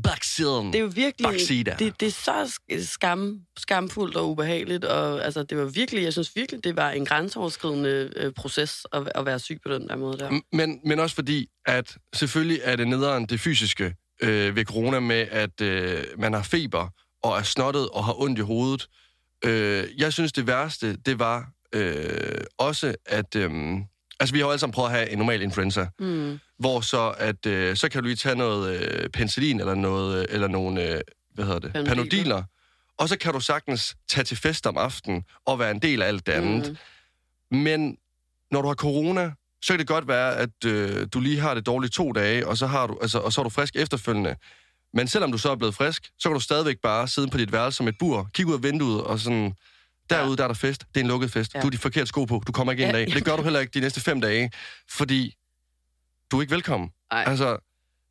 [0.04, 0.68] baksiden.
[0.68, 1.32] det er jo virkelig...
[1.32, 1.76] Baksida.
[1.80, 6.14] Det, det er så sk- skam, skamfuldt og ubehageligt, og altså, det var virkelig, jeg
[6.14, 9.96] synes virkelig, det var en grænseoverskridende øh, proces at, at være syg på den der
[9.96, 10.40] måde der.
[10.52, 15.28] Men, men også fordi, at selvfølgelig er det nederen det fysiske øh, ved corona med,
[15.32, 16.90] at øh, man har feber
[17.24, 18.88] og er snottet og har ondt i hovedet.
[19.46, 23.36] Øh, jeg synes, det værste, det var øh, også, at...
[23.36, 23.52] Øh,
[24.20, 26.40] altså, vi har jo alle sammen prøvet at have en normal influenza, Mm.
[26.60, 30.26] Hvor så, at, øh, så kan du lige tage noget øh, penicillin eller, noget, øh,
[30.30, 31.02] eller nogle, øh,
[31.34, 31.96] hvad hedder det, Panodiler.
[31.96, 32.44] panodiler,
[32.98, 36.08] og så kan du sagtens tage til fest om aftenen og være en del af
[36.08, 36.78] alt det andet.
[37.52, 37.58] Mm.
[37.58, 37.98] Men
[38.52, 39.32] når du har corona,
[39.62, 42.58] så kan det godt være, at øh, du lige har det dårligt to dage, og
[42.58, 44.36] så, har du, altså, og så er du frisk efterfølgende.
[44.94, 47.52] Men selvom du så er blevet frisk, så kan du stadigvæk bare sidde på dit
[47.52, 49.54] værelse som et bur, kigge ud af vinduet og sådan...
[50.10, 50.82] Derude, der er der fest.
[50.94, 51.54] Det er en lukket fest.
[51.56, 51.60] Ja.
[51.60, 52.44] Du har de forkerte sko på.
[52.48, 53.00] Du kommer ikke ind Ja.
[53.02, 53.16] en dag.
[53.16, 54.52] Det gør du heller ikke de næste fem dage,
[54.92, 55.36] fordi
[56.32, 56.90] du er ikke velkommen.
[57.12, 57.24] Ej.
[57.28, 57.50] Altså,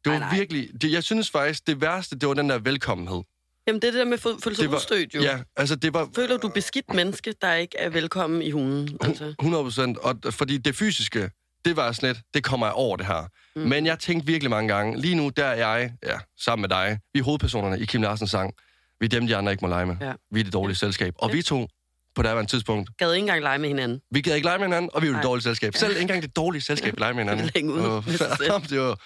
[0.05, 0.37] det var Ej, nej.
[0.37, 0.69] virkelig...
[0.83, 3.23] Det, jeg synes faktisk, det værste, det var den der velkommenhed.
[3.67, 5.23] Jamen det er det der med at føle sig udstødt jo.
[5.23, 8.99] Ja, altså det var Føler du beskidt menneske, der ikke er velkommen i hulen?
[9.01, 9.25] Altså.
[9.39, 9.99] 100 procent.
[9.99, 11.31] Og fordi det fysiske,
[11.65, 13.29] det var sådan lidt, det kommer jeg over det her.
[13.57, 13.63] Mm.
[13.63, 16.99] Men jeg tænkte virkelig mange gange, lige nu der er jeg, ja, sammen med dig,
[17.15, 18.55] vi er hovedpersonerne i Kim Larsens sang.
[19.01, 19.97] Vi er dem, de andre ikke må lege med.
[20.01, 20.13] Ja.
[20.31, 21.15] Vi er det dårlige selskab.
[21.19, 21.35] Og Ja.
[21.37, 21.69] vi to,
[22.15, 24.01] på det her tidspunkt, Gad ikke engang lege med hinanden.
[24.11, 25.23] vi gad ikke lege med hinanden, og vi er jo det Nej.
[25.31, 25.75] dårlige selskab.
[25.77, 27.51] Selv ikke engang det dårlige selskab lege med hinanden.
[27.55, 28.99] Længe fa- det var,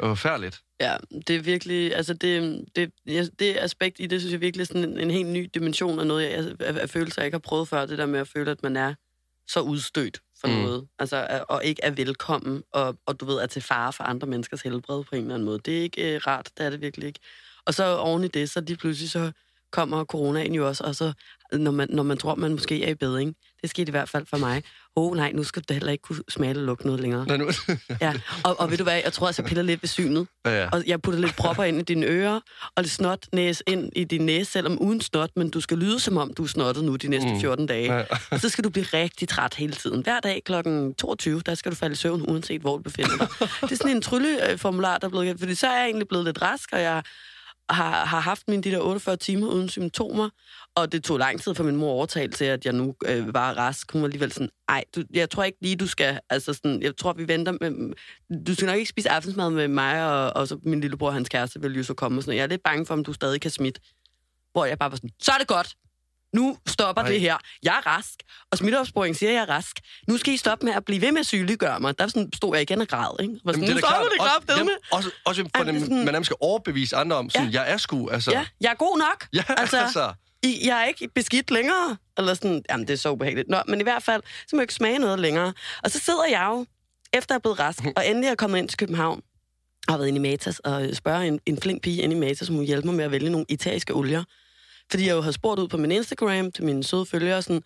[0.00, 0.60] var færdigt.
[0.80, 0.96] Ja,
[1.26, 2.90] det er virkelig, altså det, det,
[3.38, 6.06] det aspekt i det, synes jeg virkelig er sådan en, en helt ny dimension af
[6.06, 7.86] noget, jeg, af, af følelser, jeg ikke har prøvet før.
[7.86, 8.94] Det der med at føle, at man er
[9.48, 10.54] så udstødt for Mm.
[10.54, 10.86] noget.
[10.98, 14.62] Altså, og ikke er velkommen, og, og du ved, er til fare for andre menneskers
[14.62, 15.58] helbred på en eller anden måde.
[15.64, 17.20] Det er ikke øh, rart, det er det virkelig ikke.
[17.64, 19.32] Og så oven i det, så lige pludselig så
[19.72, 21.12] kommer coronaen jo også, og så
[21.52, 24.26] når man, når man tror, man måske er i bedring, det skete i hvert fald
[24.30, 24.62] for mig.
[24.96, 27.26] Åh oh, nej, nu skal du heller ikke kunne smage eller lugte noget længere.
[27.26, 27.50] Nå, nu,
[28.00, 28.12] Ja,
[28.44, 30.26] og, og ved du hvad, jeg tror også, jeg piller lidt ved synet.
[30.46, 30.68] ja, ja.
[30.72, 32.40] Og jeg putter lidt propper ind i dine ører,
[32.76, 36.00] og lidt snot næs ind i din næse, selvom uden snot, men du skal lyde,
[36.00, 37.40] som om du er snottet nu de næste Mm.
[37.40, 37.94] 14 dage.
[37.94, 38.04] Ja.
[38.30, 40.02] Og så skal du blive rigtig træt hele tiden.
[40.02, 40.52] Hver dag kl.
[40.98, 43.28] 22, der skal du falde i søvn, uanset hvor du befinder dig.
[43.62, 45.38] Det er sådan en trylleformular, der er blevet...
[45.38, 47.02] Fordi så er jeg egentlig blevet lidt rask, og jeg
[47.70, 50.30] har, har haft mine de der 48 timer uden symptomer,
[50.74, 53.34] og det tog lang tid for min mor at overtale til, at jeg nu øh,
[53.34, 53.92] var rask.
[53.92, 56.96] Hun var alligevel sådan, ej, du, jeg tror ikke lige, du skal, altså sådan, jeg
[56.96, 57.94] tror, vi venter med,
[58.46, 61.28] du skal nok ikke spise aftensmad med mig, og, og så min lillebror og hans
[61.28, 62.36] kæreste vil jo så komme og sådan.
[62.36, 63.80] Jeg er lidt bange for, om du stadig kan smitte.
[64.52, 65.76] Hvor jeg bare var sådan, så er det godt.
[66.36, 67.08] Nu stopper Ej.
[67.08, 67.36] Det her.
[67.62, 68.14] Jeg er rask,
[68.52, 69.76] og smitteopsporing siger, at jeg er rask.
[70.08, 71.98] Nu skal I stoppe med at blive ved med at sygeliggøre mig.
[71.98, 73.34] Der sådan, stod jeg igen og græd, ikke?
[73.44, 74.58] Var sådan, Jamen, nu da stopper det Også, kraftedeme.
[74.58, 77.70] jamen, også, også for Ej, det sådan- man nærmest skal overbevise andre om, sådan, jeg
[77.72, 78.30] er sgu, altså...
[78.30, 79.26] Ja, jeg er god nok.
[79.38, 81.96] ja altså- altså I, jeg er ikke beskidt længere.
[82.18, 83.48] Eller sådan, jamen det er så ubehageligt.
[83.48, 85.52] Nå, men i hvert fald, så må jeg ikke smage noget længere.
[85.84, 86.66] Og så sidder jeg jo,
[87.12, 89.22] efter jeg er blevet rask, og endelig er kommet ind til København,
[89.88, 92.46] og har været inde i Matas og spørger en, en flink pige inde i Matas,
[92.46, 94.24] som hun hjælper mig med at vælge nogle italienske olier.
[94.90, 97.62] Fordi jeg jo har spurgt ud på min Instagram til mine søde følgere, sådan,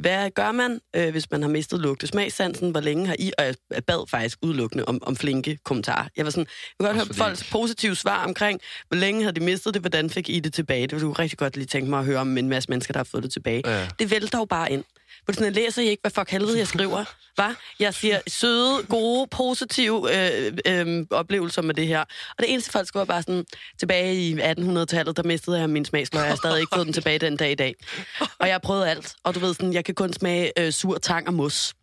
[0.00, 2.70] hvad gør man, øh, hvis man har mistet lugtesmagssansen?
[2.70, 3.32] Hvor længe har I?
[3.38, 3.54] Og jeg
[3.86, 6.08] bad faktisk udelukkende om, om flinke kommentarer.
[6.16, 6.46] Jeg var sådan,
[6.78, 10.10] jeg vil godt høre folks positive svar omkring, hvor længe har de mistet det, hvordan
[10.10, 10.82] fik I det tilbage?
[10.82, 12.98] Det ville du rigtig godt lige tænke mig at høre om en masse mennesker, der
[12.98, 13.62] har fået det tilbage.
[13.66, 13.88] Ja.
[13.98, 14.84] Det vælter jo bare ind.
[15.34, 17.04] For sådan, læser I ikke, hvad fuck helvede jeg skriver.
[17.34, 17.54] Hva?
[17.78, 22.00] Jeg siger søde, gode, positive øh, øh, oplevelser med det her.
[22.00, 23.44] Og det eneste folk skriver bare sådan,
[23.78, 26.20] tilbage i 1800-tallet, der mistede jeg min smagsløg.
[26.20, 27.74] Jeg har stadig ikke fået den tilbage den dag i dag.
[28.20, 29.14] Og jeg har prøvet alt.
[29.24, 31.74] Og du ved sådan, jeg kan kun smage øh, sur tang og mos.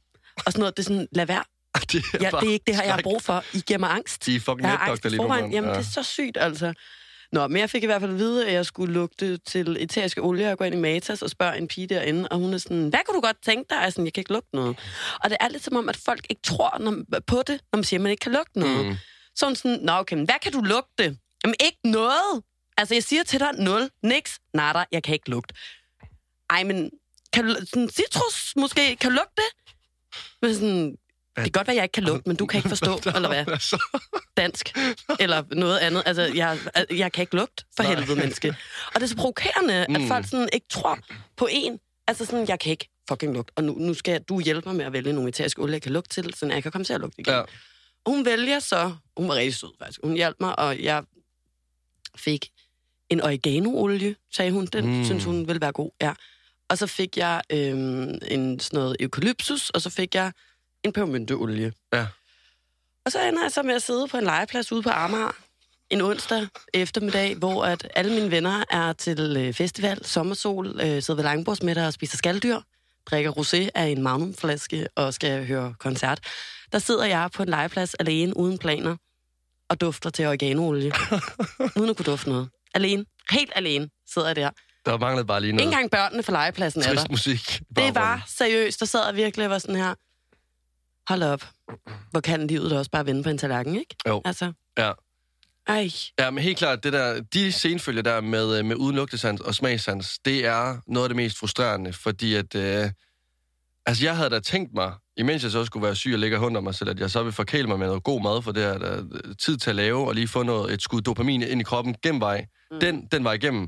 [0.45, 1.43] Og sådan noget, det er sådan, lad være.
[1.91, 3.43] det er, Ja, det er ikke det her, jeg har brug for.
[3.53, 4.25] I giver mig angst.
[4.25, 5.51] De er fucking Jeg har angst lige munden.
[5.51, 5.77] Jamen, Ja.
[5.77, 6.73] det er så sygt, altså.
[7.31, 10.21] Nå, men jeg fik i hvert fald at vide, at jeg skulle lugte til eteriske
[10.21, 12.89] olie og gå ind i Matas og spørge en pige derinde, og hun er sådan,
[12.89, 13.75] hvad kunne du godt tænke dig?
[13.83, 14.79] Jeg, sådan, jeg kan ikke lugte noget.
[15.23, 17.83] Og det er lidt som om, at folk ikke tror når, på det, når man
[17.83, 18.85] siger, at man ikke kan lugte noget.
[18.85, 18.95] Mm.
[19.35, 21.17] Så hun sådan, nå okay, men hvad kan du lugte?
[21.43, 22.43] Jamen ikke noget.
[22.77, 25.55] Altså, jeg siger til dig, nul, niks, nada, jeg kan ikke lugte.
[26.49, 26.91] Ej, men
[27.33, 29.75] kan du, sådan, citrus måske, kan du lugte det?
[30.41, 30.97] Men sådan,
[31.37, 33.45] det kan godt være, jeg ikke kan lugte, men du kan ikke forstå, eller hvad?
[34.37, 34.77] Dansk,
[35.19, 36.03] eller noget andet.
[36.05, 36.57] Altså, jeg,
[36.91, 37.95] jeg kan ikke lugte for Nej.
[37.95, 38.55] helvede, menneske.
[38.87, 39.95] Og det er så provokerende, mm.
[39.95, 40.99] At folk sådan ikke tror
[41.37, 43.51] på en, Altså sådan, jeg kan ikke fucking lugte.
[43.55, 45.91] Og nu, nu skal du hjælpe mig med at vælge nogle eteriske olie, jeg kan
[45.91, 47.33] lugte til, så jeg kan komme til at lugte igen.
[47.33, 47.39] Ja.
[48.05, 51.03] Og hun vælger så, hun var rigtig sød faktisk, hun hjalp mig, og jeg
[52.15, 52.49] fik
[53.09, 54.65] en oregano-olie, sagde hun.
[54.65, 55.05] Den mm.
[55.05, 56.13] synes hun ville være god, ja.
[56.69, 60.31] Og så fik jeg øhm, en sådan noget eukalyptus, og så fik jeg
[60.83, 61.73] en pebermynteolie.
[61.93, 62.07] Ja.
[63.05, 65.31] Og så ender jeg så med at sidde på en legeplads ude på Amager
[65.89, 71.15] en onsdag eftermiddag, hvor at alle mine venner er til øh, festival, sommersol, øh, sidder
[71.15, 72.59] ved langbordsmiddag og spiser skalddyr,
[73.05, 76.19] drikker rosé af en magnumflaske og skal høre koncert.
[76.71, 78.95] Der sidder jeg på en legeplads alene, uden planer,
[79.69, 80.91] og dufter til oreganolie.
[81.77, 82.49] uden at kunne dufte noget.
[82.73, 83.05] Alene.
[83.31, 84.49] Helt alene sidder jeg der.
[84.85, 86.95] Der manglede bare lige noget engang børnene fra legepladsen er der.
[86.95, 87.61] trist musik.
[87.75, 88.79] Det var seriøst.
[88.79, 89.93] Der sad jeg virkelig og var sådan her.
[91.07, 91.43] Hold op.
[92.11, 93.95] Hvor kan livet da også bare vende på en tallerken, ikke?
[94.07, 94.21] Jo.
[94.25, 94.91] Altså, Ja.
[95.67, 95.89] ej.
[96.19, 99.55] Ja, men helt klart, det der, de senfølger der med, øh, med uden lugtesans og
[99.55, 102.55] smagsans, det er noget af det mest frustrerende, fordi at...
[102.55, 102.89] Øh,
[103.85, 106.63] altså, jeg havde da tænkt mig, imens jeg så skulle være syg og ligge og
[106.63, 108.77] mig selv, at jeg så vil forkæle mig med noget god mad, for det er
[108.77, 111.63] der øh, tid til at lave, og lige få noget, et skud dopamin ind i
[111.63, 112.45] kroppen gennem vej.
[112.71, 112.79] Mm.
[112.79, 113.67] Den, den var igennem.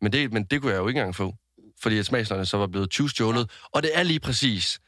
[0.00, 1.34] Men det, men det kunne jeg jo ikke engang få,
[1.82, 3.50] fordi at smagsnøgne så var blevet 20 stjålet.
[3.72, 4.78] Og det er lige præcis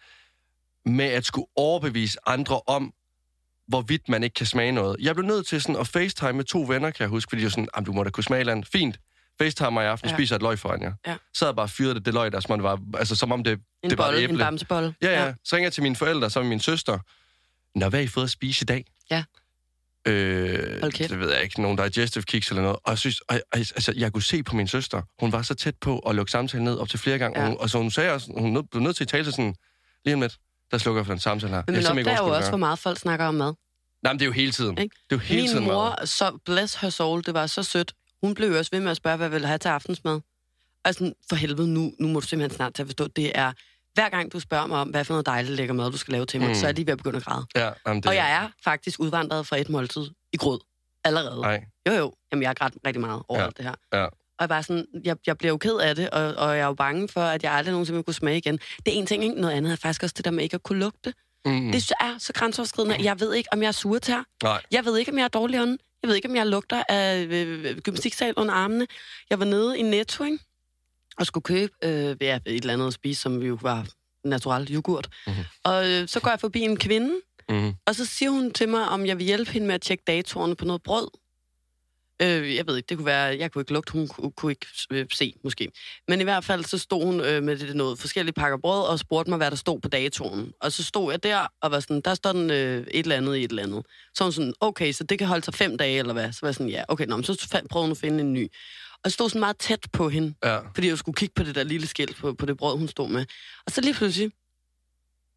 [0.87, 2.93] med at skulle overbevise andre om,
[3.69, 4.97] hvorvidt man ikke kan smage noget.
[5.01, 7.45] Jeg blev nødt til sådan at facetime med to venner, kan jeg huske, fordi de
[7.45, 8.69] var sådan, "Jamen, du må da kunne smage andet.
[8.73, 8.99] Fint.
[9.41, 10.13] Facetime mig i aften, ja.
[10.13, 10.17] Ja.
[10.17, 10.93] spiser et løg foran jer.
[11.07, 11.17] Ja.
[11.35, 13.53] Så havde jeg bare fyret det, det løg der, som var, altså, som om det,
[13.83, 14.39] En det var et bolle, en æble.
[14.45, 14.95] bamsebolle.
[15.03, 15.35] Ja, ja.
[15.45, 16.99] Så ringer jeg til mine forældre, så min søster.
[17.79, 18.85] Nå, hvad har I fået at spise i dag?
[19.11, 19.25] Ja.
[20.07, 21.11] Øh, kæft.
[21.11, 22.77] det ved jeg ikke, nogle digestive kicks eller noget.
[22.85, 25.75] Og jeg synes, og, altså, jeg kunne se på min søster, hun var så tæt
[25.81, 27.39] på at lukke samtalen ned op til flere gange.
[27.39, 27.45] Ja.
[27.45, 29.55] Og, hun, og så hun sagde også, hun blev nødt til at tale sådan,
[30.05, 30.39] lige om lidt,
[30.71, 31.63] der slukker for den samtale her.
[31.67, 33.55] Men man ikke opdager jo også, det hvor meget folk snakker om mad.
[34.03, 34.79] Nej, men det er jo hele tiden.
[34.79, 34.97] Ikke?
[35.11, 36.07] Det er jo hele Min tiden mor, mad.
[36.07, 37.93] så bless her soul, det var så sødt.
[38.23, 40.21] Hun blev også ved med at spørge, hvad jeg ville have til aftensmad.
[40.85, 43.53] Og sådan, for helvede, nu, nu må du simpelthen snart til at forstå, det er,
[43.95, 46.27] hver gang du spørger mig om, hvad for noget dejligt lækker mad, du skal lave
[46.27, 46.55] til mig, Mm.
[46.55, 47.47] så er de ved at begynde at græde.
[47.57, 50.61] Ja, jamen, det, Og jeg er faktisk udvandret fra et måltid i grød.
[51.05, 51.41] Allerede.
[51.41, 52.13] Nej, Jo, jo.
[52.33, 53.47] Jamen, jeg har grædt rigtig meget over Ja.
[53.57, 53.75] det her.
[53.93, 54.07] Ja.
[54.39, 56.67] Og jeg, bare sådan, jeg, jeg bliver jo ked af det, og, og jeg er
[56.67, 58.59] jo bange for, at jeg aldrig nogensinde kunne smage igen.
[58.87, 59.41] Det er en ting, ikke?
[59.41, 61.15] Noget andet er faktisk også det der med ikke at kunne lugte.
[61.45, 61.73] mm, Mm.
[61.73, 62.97] Det er så grænseoverskridende.
[63.03, 64.61] Jeg ved ikke, om jeg er sur til nej.
[64.71, 65.79] Jeg ved ikke, om jeg er dårlig ånden.
[66.03, 68.87] Jeg ved ikke, om jeg lugter af øh, gymnastiksal under armene.
[69.31, 70.39] Jeg var nede i Netto, ikke?
[71.19, 73.87] og skulle købe øh, ja, et eller andet at spise, som jo var
[74.25, 75.09] natural yoghurt.
[75.27, 75.45] Mm-hmm.
[75.65, 77.15] Og øh, så går jeg forbi en kvinde,
[77.51, 80.05] Mm, og så siger hun til mig, om jeg vil hjælpe hende med at tjekke
[80.07, 81.09] datorerne på noget brød.
[82.23, 84.67] Øh, jeg ved ikke, det kunne være, jeg kunne ikke lugte, hun kunne, kunne ikke
[84.91, 85.69] øh, se, måske.
[86.09, 88.99] Men i hvert fald, så stod hun øh, med det, noget forskellige pakker brød, og
[88.99, 90.53] spurgte mig, hvad der stod på datoren.
[90.61, 93.37] Og så stod jeg der, og var sådan, der står den øh, et eller andet
[93.37, 93.87] i et eller andet.
[94.15, 96.33] Så hun sådan, okay, så det kan holde sig fem dage, eller hvad?
[96.33, 98.49] Så var jeg sådan, ja, okay, nå, men så prøvede hun at finde en ny.
[98.93, 100.59] Og jeg stod sådan meget tæt på hende, ja.
[100.59, 103.09] fordi jeg skulle kigge på det der lille skilt på, på det brød, hun stod
[103.09, 103.27] med.
[103.67, 104.31] Og så lige pludselig,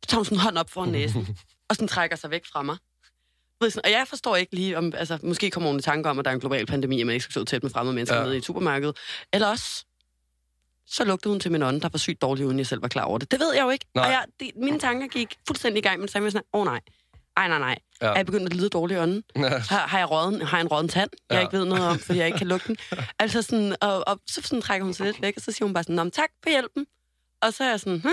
[0.04, 1.28] så tager hun sådan en hånd op foran næsen,
[1.70, 2.78] og sådan trækker sig væk fra mig.
[3.62, 6.32] Og jeg forstår ikke lige, om, altså, måske kommer hun i tanke om, at der
[6.32, 8.24] er en global pandemi, og man ikke skal stå tæt med fremmede mennesker Ja.
[8.24, 8.94] nede i et supermarked.
[9.34, 9.86] Eller også,
[10.88, 13.04] så lugtede hun til min ånd, der var sygt dårlig, uden jeg selv var klar
[13.04, 13.32] over det.
[13.32, 13.86] Det ved jeg jo ikke.
[13.96, 14.06] Nej.
[14.06, 16.60] Og jeg, det, mine tanker gik fuldstændig i gang, men så var jeg sådan, åh
[16.62, 16.80] oh, nej,
[17.38, 18.08] ej nej nej, Ja.
[18.08, 19.24] er jeg begyndt at lide dårlig ånden?
[19.36, 19.42] Ja.
[19.50, 21.42] Har, har, jeg råden, har jeg en råden tand, jeg Ja.
[21.42, 22.78] ikke ved noget om, fordi jeg ikke kan lugte den?
[23.20, 25.74] Altså sådan, og, og så sådan trækker hun sig lidt væk, og så siger hun
[25.74, 26.86] bare sådan, "Nå, men tak for hjælpen.
[27.42, 28.10] Og så er jeg sådan, hm?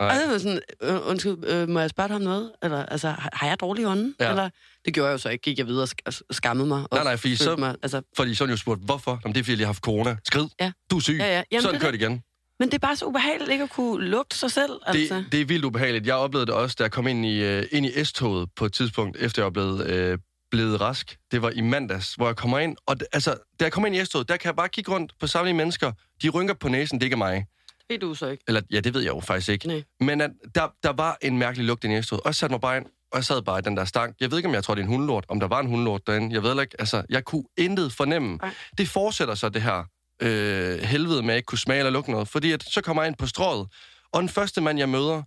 [0.00, 0.08] Nej.
[0.08, 2.52] Og så var jeg sådan, øh, undskyld, øh, må jeg spørge dig om noget?
[2.62, 4.14] Eller, altså, har har jeg dårlig ånden?
[4.20, 4.30] Ja.
[4.30, 4.50] Eller,
[4.84, 6.78] det gjorde jeg jo så ikke, gik jeg videre og sk- og skammede mig.
[6.82, 9.20] Og Nej, nej, fordi så- Mig, altså, Fordi så jo spurgt, hvorfor?
[9.24, 10.16] Jamen, det er, fordi jeg har haft corona.
[10.24, 10.48] Skrid.
[10.60, 10.72] Ja.
[10.90, 11.16] Du er syg.
[11.18, 11.42] ja, ja.
[11.52, 12.00] Jamen, Sådan det, det.
[12.00, 12.22] igen.
[12.58, 14.70] Men det er bare så ubehageligt ikke at kunne lugte sig selv.
[14.86, 15.14] Altså.
[15.14, 16.06] Det, det er vildt ubehageligt.
[16.06, 18.72] Jeg oplevede det også, da jeg kom ind i, uh, ind i S-toget på et
[18.72, 20.18] tidspunkt, efter jeg var blevet, uh,
[20.50, 21.16] blevet rask.
[21.32, 22.76] Det var i mandags, hvor jeg kommer ind.
[22.86, 25.12] Og det, altså, da jeg kommer ind i S-toget, der kan jeg bare kigge rundt
[25.20, 25.92] på samlede mennesker.
[26.22, 27.46] De rynker på næsen, det er ikke mig.
[27.90, 28.44] Ved du så ikke.
[28.48, 29.68] Eller, ja, det ved jeg jo faktisk ikke.
[29.68, 29.82] Nej.
[30.00, 32.20] Men at, der, der var en mærkelig lugt inde i S-toget.
[32.20, 34.16] Og jeg satte mig bare ind, og jeg sad bare i den der stank.
[34.20, 35.24] Jeg ved ikke, om jeg tror, det er en hundelort.
[35.28, 36.34] Om der var en hundelort derinde.
[36.34, 36.76] Jeg ved ikke.
[36.78, 38.36] Altså, jeg kunne intet fornemme.
[38.36, 38.54] Nej.
[38.78, 39.84] Det fortsætter så det her
[40.22, 42.28] øh, helvede med at ikke kunne smage eller lugte noget.
[42.28, 43.68] Fordi at, så kommer jeg ind på strået,
[44.12, 45.22] og den første mand, jeg møder,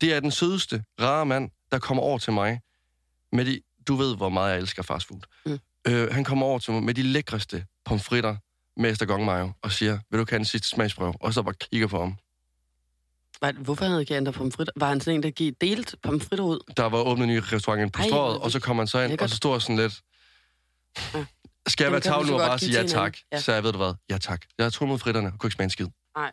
[0.00, 2.60] det er den sødeste, rare mand, der kommer over til mig.
[3.32, 5.20] Med de, du ved, hvor meget jeg elsker fastfood.
[5.46, 5.58] Mm.
[5.88, 8.36] Øh, han kommer over til mig med de lækreste pomfritter
[8.76, 11.14] med Estergong mayo, og siger, vil du have en sidste smagsprøve?
[11.20, 12.16] Og så bare kigger på ham.
[13.40, 14.72] Var, hvorfor havde ikke ændret pomfritter?
[14.76, 16.72] Var han sådan en, der gik delt pomfritter ud?
[16.76, 19.24] Der var åbnet en ny restaurant på strået, og så kommer han så ind, lækkert.
[19.24, 20.00] og så står jeg sådan lidt...
[21.14, 21.24] Ja.
[21.68, 23.16] Skal jeg være kan du tavle så nu og bare sige ja tak?
[23.32, 23.40] Ja.
[23.40, 24.42] Så jeg ved du hvad, ja tak.
[24.58, 25.86] Jeg har trummet fritterne og kunne ikke smage en skid.
[26.16, 26.32] Nej.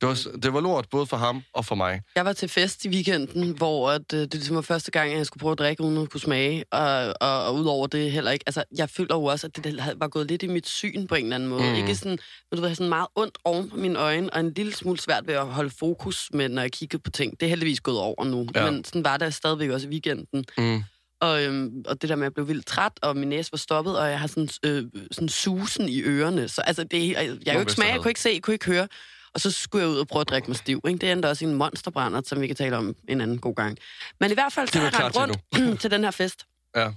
[0.00, 2.00] Det var, det var lort både for ham og for mig.
[2.16, 5.18] Jeg var til fest i weekenden, hvor at, øh, det ligesom var første gang, at
[5.18, 6.64] jeg skulle prøve at drikke, uden at kunne smage.
[6.72, 8.42] Og, og, og udover det heller ikke.
[8.46, 11.24] Altså, jeg føler jo også, at det var gået lidt i mit syn på en
[11.24, 11.62] eller anden måde.
[11.62, 11.74] Mm.
[11.74, 12.18] Ikke sådan,
[12.50, 15.26] men du ved, sådan meget ondt oven på mine øjne, og en lille smule svært
[15.26, 17.40] ved at holde fokus med, når jeg kiggede på ting.
[17.40, 18.70] Det er heldigvis gået over nu, Ja.
[18.70, 20.44] men sådan var det stadigvæk også i weekenden.
[20.58, 20.82] Mm.
[21.20, 23.58] Og, øhm, og det der med, at jeg blev vildt træt, og min næse var
[23.58, 26.48] stoppet, og jeg har sådan, øh, sådan susen i ørerne.
[26.48, 28.42] Så altså, det, jeg, jeg, jeg Må kunne ikke smage, jeg kunne ikke se, jeg
[28.42, 28.88] kunne ikke høre.
[29.34, 30.80] Og så skulle jeg ud og prøve at drikke mig stiv.
[30.88, 30.98] Ikke?
[30.98, 33.78] Det endte også i en monsterbrænder, som vi kan tale om en anden god gang.
[34.20, 35.20] Men i hvert fald, så har jeg rendt til
[35.60, 36.44] rundt til den her fest.
[36.76, 36.90] Ja.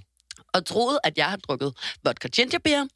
[0.54, 2.86] Og troede, at jeg har drukket vodka ginger beer,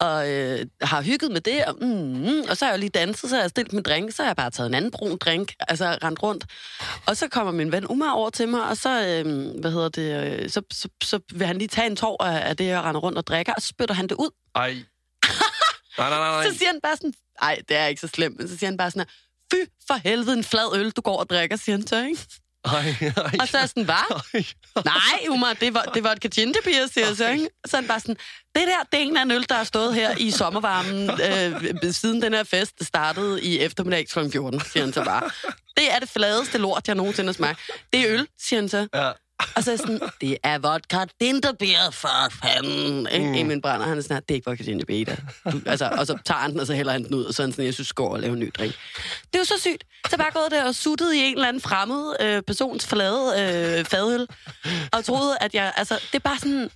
[0.00, 3.30] og øh, har hygget med det, og, mm, og så har jeg jo lige danset,
[3.30, 5.52] så har jeg stillet min drink, så har jeg bare taget en anden brun drink,
[5.60, 6.44] altså rendt rundt.
[7.06, 10.40] Og så kommer min ven Umar over til mig, og så, øh, hvad hedder det,
[10.42, 13.00] øh, så, så, så vil han lige tage en tår af, af det, jeg render
[13.00, 14.30] rundt og drikker, og så spytter han det ud.
[14.54, 14.70] Ej.
[15.98, 16.50] Nej, nej, nej, nej.
[16.50, 18.76] Så siger han bare sådan, nej, det er ikke så slemt, men så siger han
[18.76, 19.12] bare sådan her,
[19.52, 22.20] fy for helvede, en flad øl, du går og drikker, siger han så, ikke?
[22.64, 23.36] Ej, ej.
[23.40, 24.22] Og så er sådan, hvad?
[24.34, 24.44] Ej.
[24.84, 27.48] Nej, Umar, det var, det var et gingerbeer, siger jeg så, ikke?
[27.66, 28.16] Så han bare sådan,
[28.54, 31.92] det der, det er en eller anden øl, der har stået her i sommervarmen, øh,
[31.92, 34.30] siden den her fest startede i eftermiddag kl.
[34.30, 35.30] 14, siger han så bare.
[35.76, 37.60] Det er det fladeste lort, jeg nogensinde har smagt.
[37.92, 38.88] Det er øl, siger han så.
[38.94, 39.10] Ja.
[39.56, 43.08] Og så er sådan, det er vodka gingerbeer, for fanden.
[43.12, 43.26] Ikke?
[43.26, 43.34] Mm.
[43.34, 45.16] Emil brænder, han er sådan, det er ikke vodka gingerbeer, da.
[45.50, 47.42] du, altså, Og så tager han den, og så hælder han den ud, og så
[47.42, 48.74] er han sådan, jeg synes, går og lave en ny drink.
[49.26, 49.84] Det er jo så sygt.
[50.10, 53.84] Så bare gået der og suttet i en eller anden fremmed øh, persons flade øh,
[53.84, 54.26] fadøl,
[54.92, 56.70] og troede, at jeg, altså, det er bare sådan,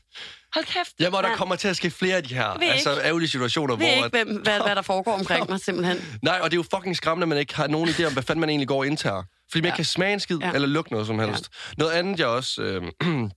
[0.55, 0.93] hold kæft.
[1.01, 3.77] Ja, hvor der kommer til at ske flere af de her ved altså, ærgerlige situationer,
[3.77, 4.05] ved hvor...
[4.05, 6.19] ikke, hvem, hvad, hvad der foregår omkring mig, simpelthen.
[6.23, 8.23] Nej, og det er jo fucking skræmmende, at man ikke har nogen idé om, hvad
[8.23, 9.23] fanden man egentlig går og indtager.
[9.51, 9.77] Fordi man Ja.
[9.77, 10.51] kan smage en skid, Ja.
[10.53, 11.49] eller lugte noget som helst.
[11.79, 12.83] Noget andet, jeg også øh,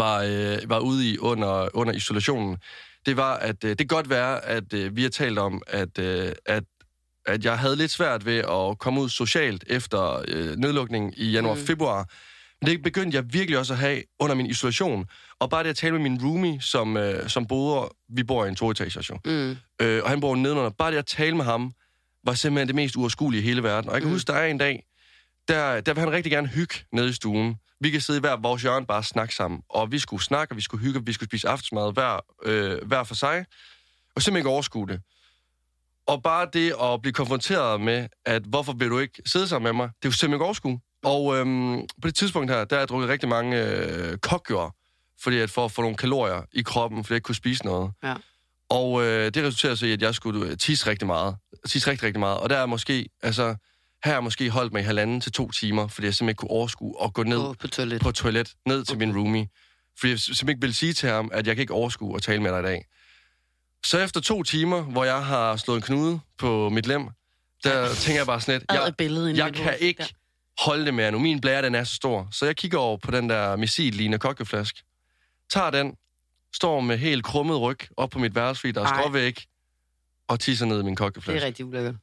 [0.00, 2.56] var, øh, var ude i under, under isolationen,
[3.06, 5.98] det var, at øh, det kan godt være, at øh, vi har talt om, at,
[5.98, 6.62] øh, at,
[7.26, 12.08] at jeg havde lidt svært ved at komme ud socialt efter øh, nedlukningen i januar-februar.
[12.62, 15.06] Men det begyndte jeg virkelig også at have under min isolation.
[15.40, 18.48] Og bare det at tale med min roomie, som, øh, som boede, vi bor i
[18.48, 19.56] en toetagers jo, Mm.
[19.80, 20.70] øh, og han bor nedenunder.
[20.70, 21.72] Bare det at tale med ham,
[22.26, 23.88] var simpelthen det mest uoverskuelige i hele verden.
[23.90, 24.14] Og jeg kan mm.
[24.14, 24.86] Huske, der er en dag,
[25.48, 27.56] der, der vil han rigtig gerne hygge nede i stuen.
[27.80, 29.60] Vi kan sidde i hver vores hjørne bare og snakke sammen.
[29.70, 32.78] Og vi skulle snakke, og vi skulle hygge, og vi skulle spise aftensmad hver, øh,
[32.86, 33.44] hver for sig.
[34.16, 35.00] Og simpelthen ikke overskue det.
[36.06, 39.72] Og bare det at blive konfronteret med, at hvorfor vil du ikke sidde sammen med
[39.72, 40.80] mig, det er jo simpelthen ikke overskue.
[41.04, 44.74] Og øhm, på det tidspunkt her, der har jeg drukket rigtig mange øh, kokjord,
[45.22, 47.92] fordi at for at få nogle kalorier i kroppen, fordi jeg ikke kunne spise noget.
[48.04, 48.14] Ja.
[48.68, 51.36] Og øh, det resulterede så i, at jeg skulle øh, tisse rigtig meget.
[51.68, 52.38] Tisse rigtig, rigtig meget.
[52.38, 53.56] Og der er måske, altså, her
[54.04, 56.50] har jeg måske holdt mig i halvanden til to timer, fordi jeg simpelthen ikke kunne
[56.50, 58.00] overskue at gå ned På, på toilet.
[58.00, 59.48] på toilet, ned til min roomie.
[59.98, 62.42] Fordi jeg simpelthen ikke ville sige til ham, at jeg kan ikke overskue at tale
[62.42, 62.84] med dig i dag.
[63.84, 67.08] Så efter to timer, hvor jeg har slået en knude på mit lem,
[67.64, 68.92] der tænker jeg bare sådan lidt, jeg,
[69.36, 70.14] jeg kan ikke
[70.60, 70.64] Ja.
[70.64, 71.18] holde det mere nu.
[71.18, 72.28] Min blære, den er så stor.
[72.32, 74.82] Så jeg kigger over på den der missil-lignende kokkeflaske,
[75.50, 75.96] tager den,
[76.54, 79.42] står med helt krummet ryg op på mit værelse, fordi der er skråvæg,
[80.28, 81.40] og tisser ned i min Det kokkeflaske.
[81.42, 81.94] er rigtig ulækkert.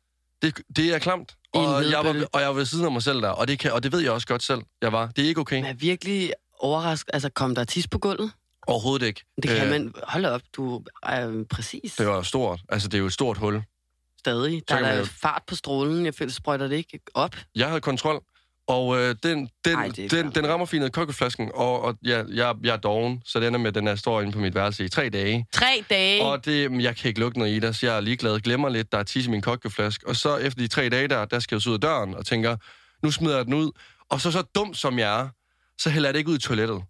[0.42, 1.36] Det, det er klamt.
[1.54, 3.72] Og jeg, var, og jeg var ved siden af mig selv der, og det, kan,
[3.72, 5.08] og det ved jeg også godt selv, jeg var.
[5.08, 5.62] Det er ikke okay.
[5.62, 7.10] Jeg er virkelig overrasket.
[7.14, 8.32] Altså, kom der tis på gulvet?
[8.68, 9.22] Overhovedet ikke.
[9.42, 9.94] Det kan Øh, man...
[10.04, 11.96] Hold op, du er præcis.
[11.96, 12.62] Det var stort.
[12.70, 13.64] Altså, det er jo et stort hul.
[14.20, 14.64] Stadig.
[14.70, 16.06] Der er man der jo- fart på strålen.
[16.06, 17.36] Jeg føler, sprøjter det ikke op.
[17.56, 18.24] Jeg havde kontrol,
[18.68, 21.98] og øh, den, den, Ej, er den, den rammer fint ned i kokkeflasken, og, og
[22.04, 24.56] ja, jeg, jeg er doven, så det ender med, den her står inde på mit
[24.56, 25.46] værelse i tre dage.
[25.54, 26.24] Tre dage.
[26.24, 28.40] Og det, jeg kan ikke lugte noget i det, så jeg er ligeglad.
[28.40, 30.08] Glemmer lidt, der er tis i min kokkeflaske.
[30.08, 32.26] Og så efter de tre dage der, der skal jeg så ud af døren og
[32.26, 32.58] tænker,
[33.04, 33.72] nu smider jeg den ud.
[34.10, 35.28] Og så så dum som jeg er,
[35.78, 36.84] så hælder jeg det ikke ud i toilettet.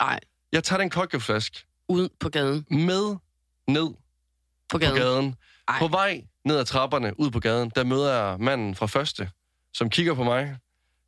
[0.00, 0.20] Nej,
[0.52, 2.64] Jeg tager den kokkeflaske ude på gaden.
[2.70, 3.16] med
[3.68, 3.94] ned På
[4.70, 4.96] på gaden.
[4.96, 5.34] gaden.
[5.68, 5.78] Ej.
[5.78, 9.30] På vej ned ad trapperne, ud på gaden, der møder jeg manden fra første,
[9.74, 10.56] som kigger på mig,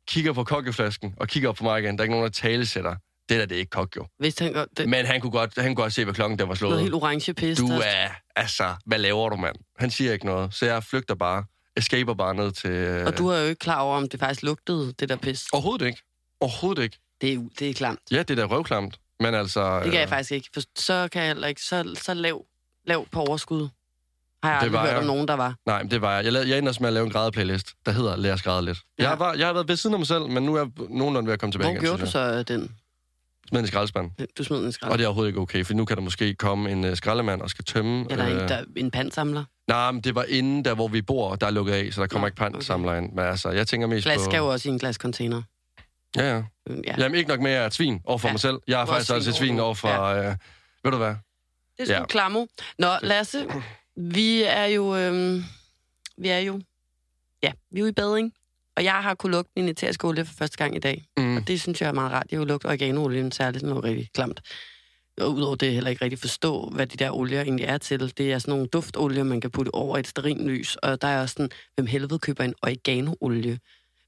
[0.07, 1.97] kigger på kokkeflasken, og kigger op på mig igen.
[1.97, 2.95] Der er ikke nogen, der talesætter.
[3.29, 4.07] Det der, det er ikke kok, jo.
[4.19, 4.69] Hvis han godt...
[4.77, 6.81] Det, Men han kunne godt, han kunne godt se, hvad klokken der var noget slået.
[6.81, 7.57] helt orange pis.
[7.57, 9.55] Du der- er, altså, hvad laver du, mand?
[9.79, 11.43] Han siger ikke noget, så jeg flygter bare.
[11.77, 12.69] Escaper bare ned til...
[12.69, 15.45] øh, Og du er jo ikke klar over, om det faktisk lugtede, det der pis.
[15.53, 16.01] Overhovedet ikke.
[16.41, 16.97] Overhovedet ikke.
[17.21, 17.99] Det er, det er klamt.
[18.11, 18.99] Ja, det er da røvklamt.
[19.19, 19.75] Men altså...
[19.75, 20.49] Det kan jeg øh, faktisk ikke.
[20.53, 21.61] For så kan jeg heller ikke...
[21.61, 22.45] Så, så lav,
[22.87, 23.69] lav på overskud.
[24.43, 24.99] Har jeg Det aldrig var hørt jeg.
[24.99, 25.55] om nogen, der var.
[25.65, 26.23] Nej, men det var jeg.
[26.25, 28.65] Jeg, lavede, jeg endte også med at lave en grædeplaylist, der hedder Lad os græde
[28.65, 28.79] lidt.
[28.99, 29.09] Ja.
[29.09, 31.27] Jeg, var, jeg har været ved siden af mig selv, men nu er jeg nogenlunde
[31.27, 31.83] ved at komme tilbage Hvor igen.
[31.83, 32.75] gjorde du så den?
[33.49, 34.13] Smid den i skraldespanden.
[34.37, 34.91] Du smed den i skrald.
[34.91, 37.41] Og det er overhovedet ikke okay, for nu kan der måske komme en uh, skraldemand
[37.41, 38.05] og skal tømme...
[38.09, 39.43] Eller en, øh, der, en pandsamler.
[39.67, 42.07] Nej, men det var inden der, hvor vi bor, der er lukket af, så der
[42.07, 43.11] kommer Nå, ikke pantsamler ind.
[43.13, 44.23] Men altså, jeg tænker mest Glas på...
[44.23, 45.41] skal jo også i en glascontainer.
[46.15, 46.43] Ja, ja.
[46.87, 46.93] Ja.
[46.97, 48.33] Jamen, ikke nok med, at jeg er et svin over for Ja.
[48.33, 48.59] mig selv.
[48.67, 50.03] Jeg er er faktisk også et svin over- for...
[50.05, 50.25] Øh,
[50.83, 51.07] ved du hvad?
[51.07, 51.15] Det
[51.79, 51.99] er sgu Ja.
[51.99, 52.05] ja.
[52.05, 52.45] klammer.
[52.79, 53.45] Nå, Lasse,
[54.13, 54.95] vi er jo...
[54.95, 55.43] Øhm,
[56.17, 56.61] vi er jo
[57.43, 58.33] ja, vi er ude i bading.
[58.77, 61.05] Og jeg har kunnet lugte min eteriske olie for første gang i dag.
[61.17, 61.37] Mm.
[61.37, 62.27] Og det synes jeg er meget rart.
[62.31, 64.41] Jeg har jo lugtet organoolien særligt noget rigtig klamt.
[65.21, 68.17] Og udover det heller ikke rigtig forstå, hvad de der olier egentlig er til.
[68.17, 70.75] Det er sådan nogle duftolier, man kan putte over et sterinlys.
[70.75, 73.59] Og der er også sådan, hvem helvede køber en oregano-olie?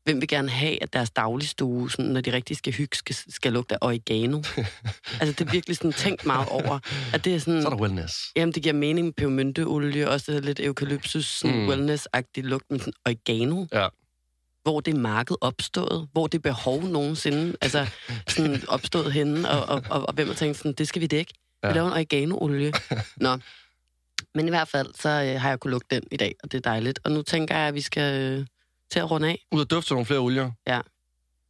[0.04, 3.54] Hvem vil gerne have, at deres dagligstue, sådan, når de rigtig skal hygge, skal, skal
[3.54, 4.38] lugte af oregano?
[5.20, 6.80] altså, det er virkelig sådan tænkt meget over.
[7.14, 8.14] At det er sådan, Så er der wellness.
[8.36, 11.68] Jamen, det giver mening med pebermynteolie, også lidt eukalyptus, sådan Mm.
[11.70, 13.66] wellness-agtig lugt, men sådan oregano.
[13.74, 13.88] Ja.
[14.64, 17.88] Hvor det marked opstået, hvor det behov nogensinde, altså
[18.28, 21.34] sådan opstået henne, og, og, og, og hvem har tænkt sådan, det skal vi dække.
[21.64, 21.74] Vi Ja.
[21.74, 22.74] laver en oregano-olie.
[23.18, 23.38] Nå.
[24.36, 26.58] Men i hvert fald, så øh, har jeg kunnet lugte den i dag, og det
[26.58, 27.00] er dejligt.
[27.04, 28.46] Og nu tænker jeg, at vi skal øh,
[28.92, 29.46] til at runde af.
[29.52, 30.52] Ud og dufte nogle flere olier.
[30.68, 30.82] Ja.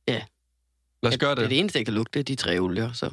[0.07, 0.21] Ja.
[1.03, 1.49] Lad os gøre Det er det.
[1.49, 3.09] det eneste, jeg kan lugte, det er de tre olier, så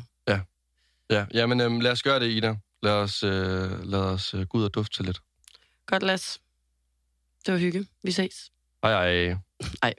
[1.12, 2.54] Ja, jamen øhm, lad os gøre det, Ida.
[2.82, 5.20] Lad os, øh, lad os øh, gå ud og dufte til lidt.
[5.86, 6.40] godt, Lads.
[7.46, 7.86] Det var hygge.
[8.02, 8.50] Vi ses.
[8.82, 9.36] Hej hej.
[9.82, 9.94] Ej.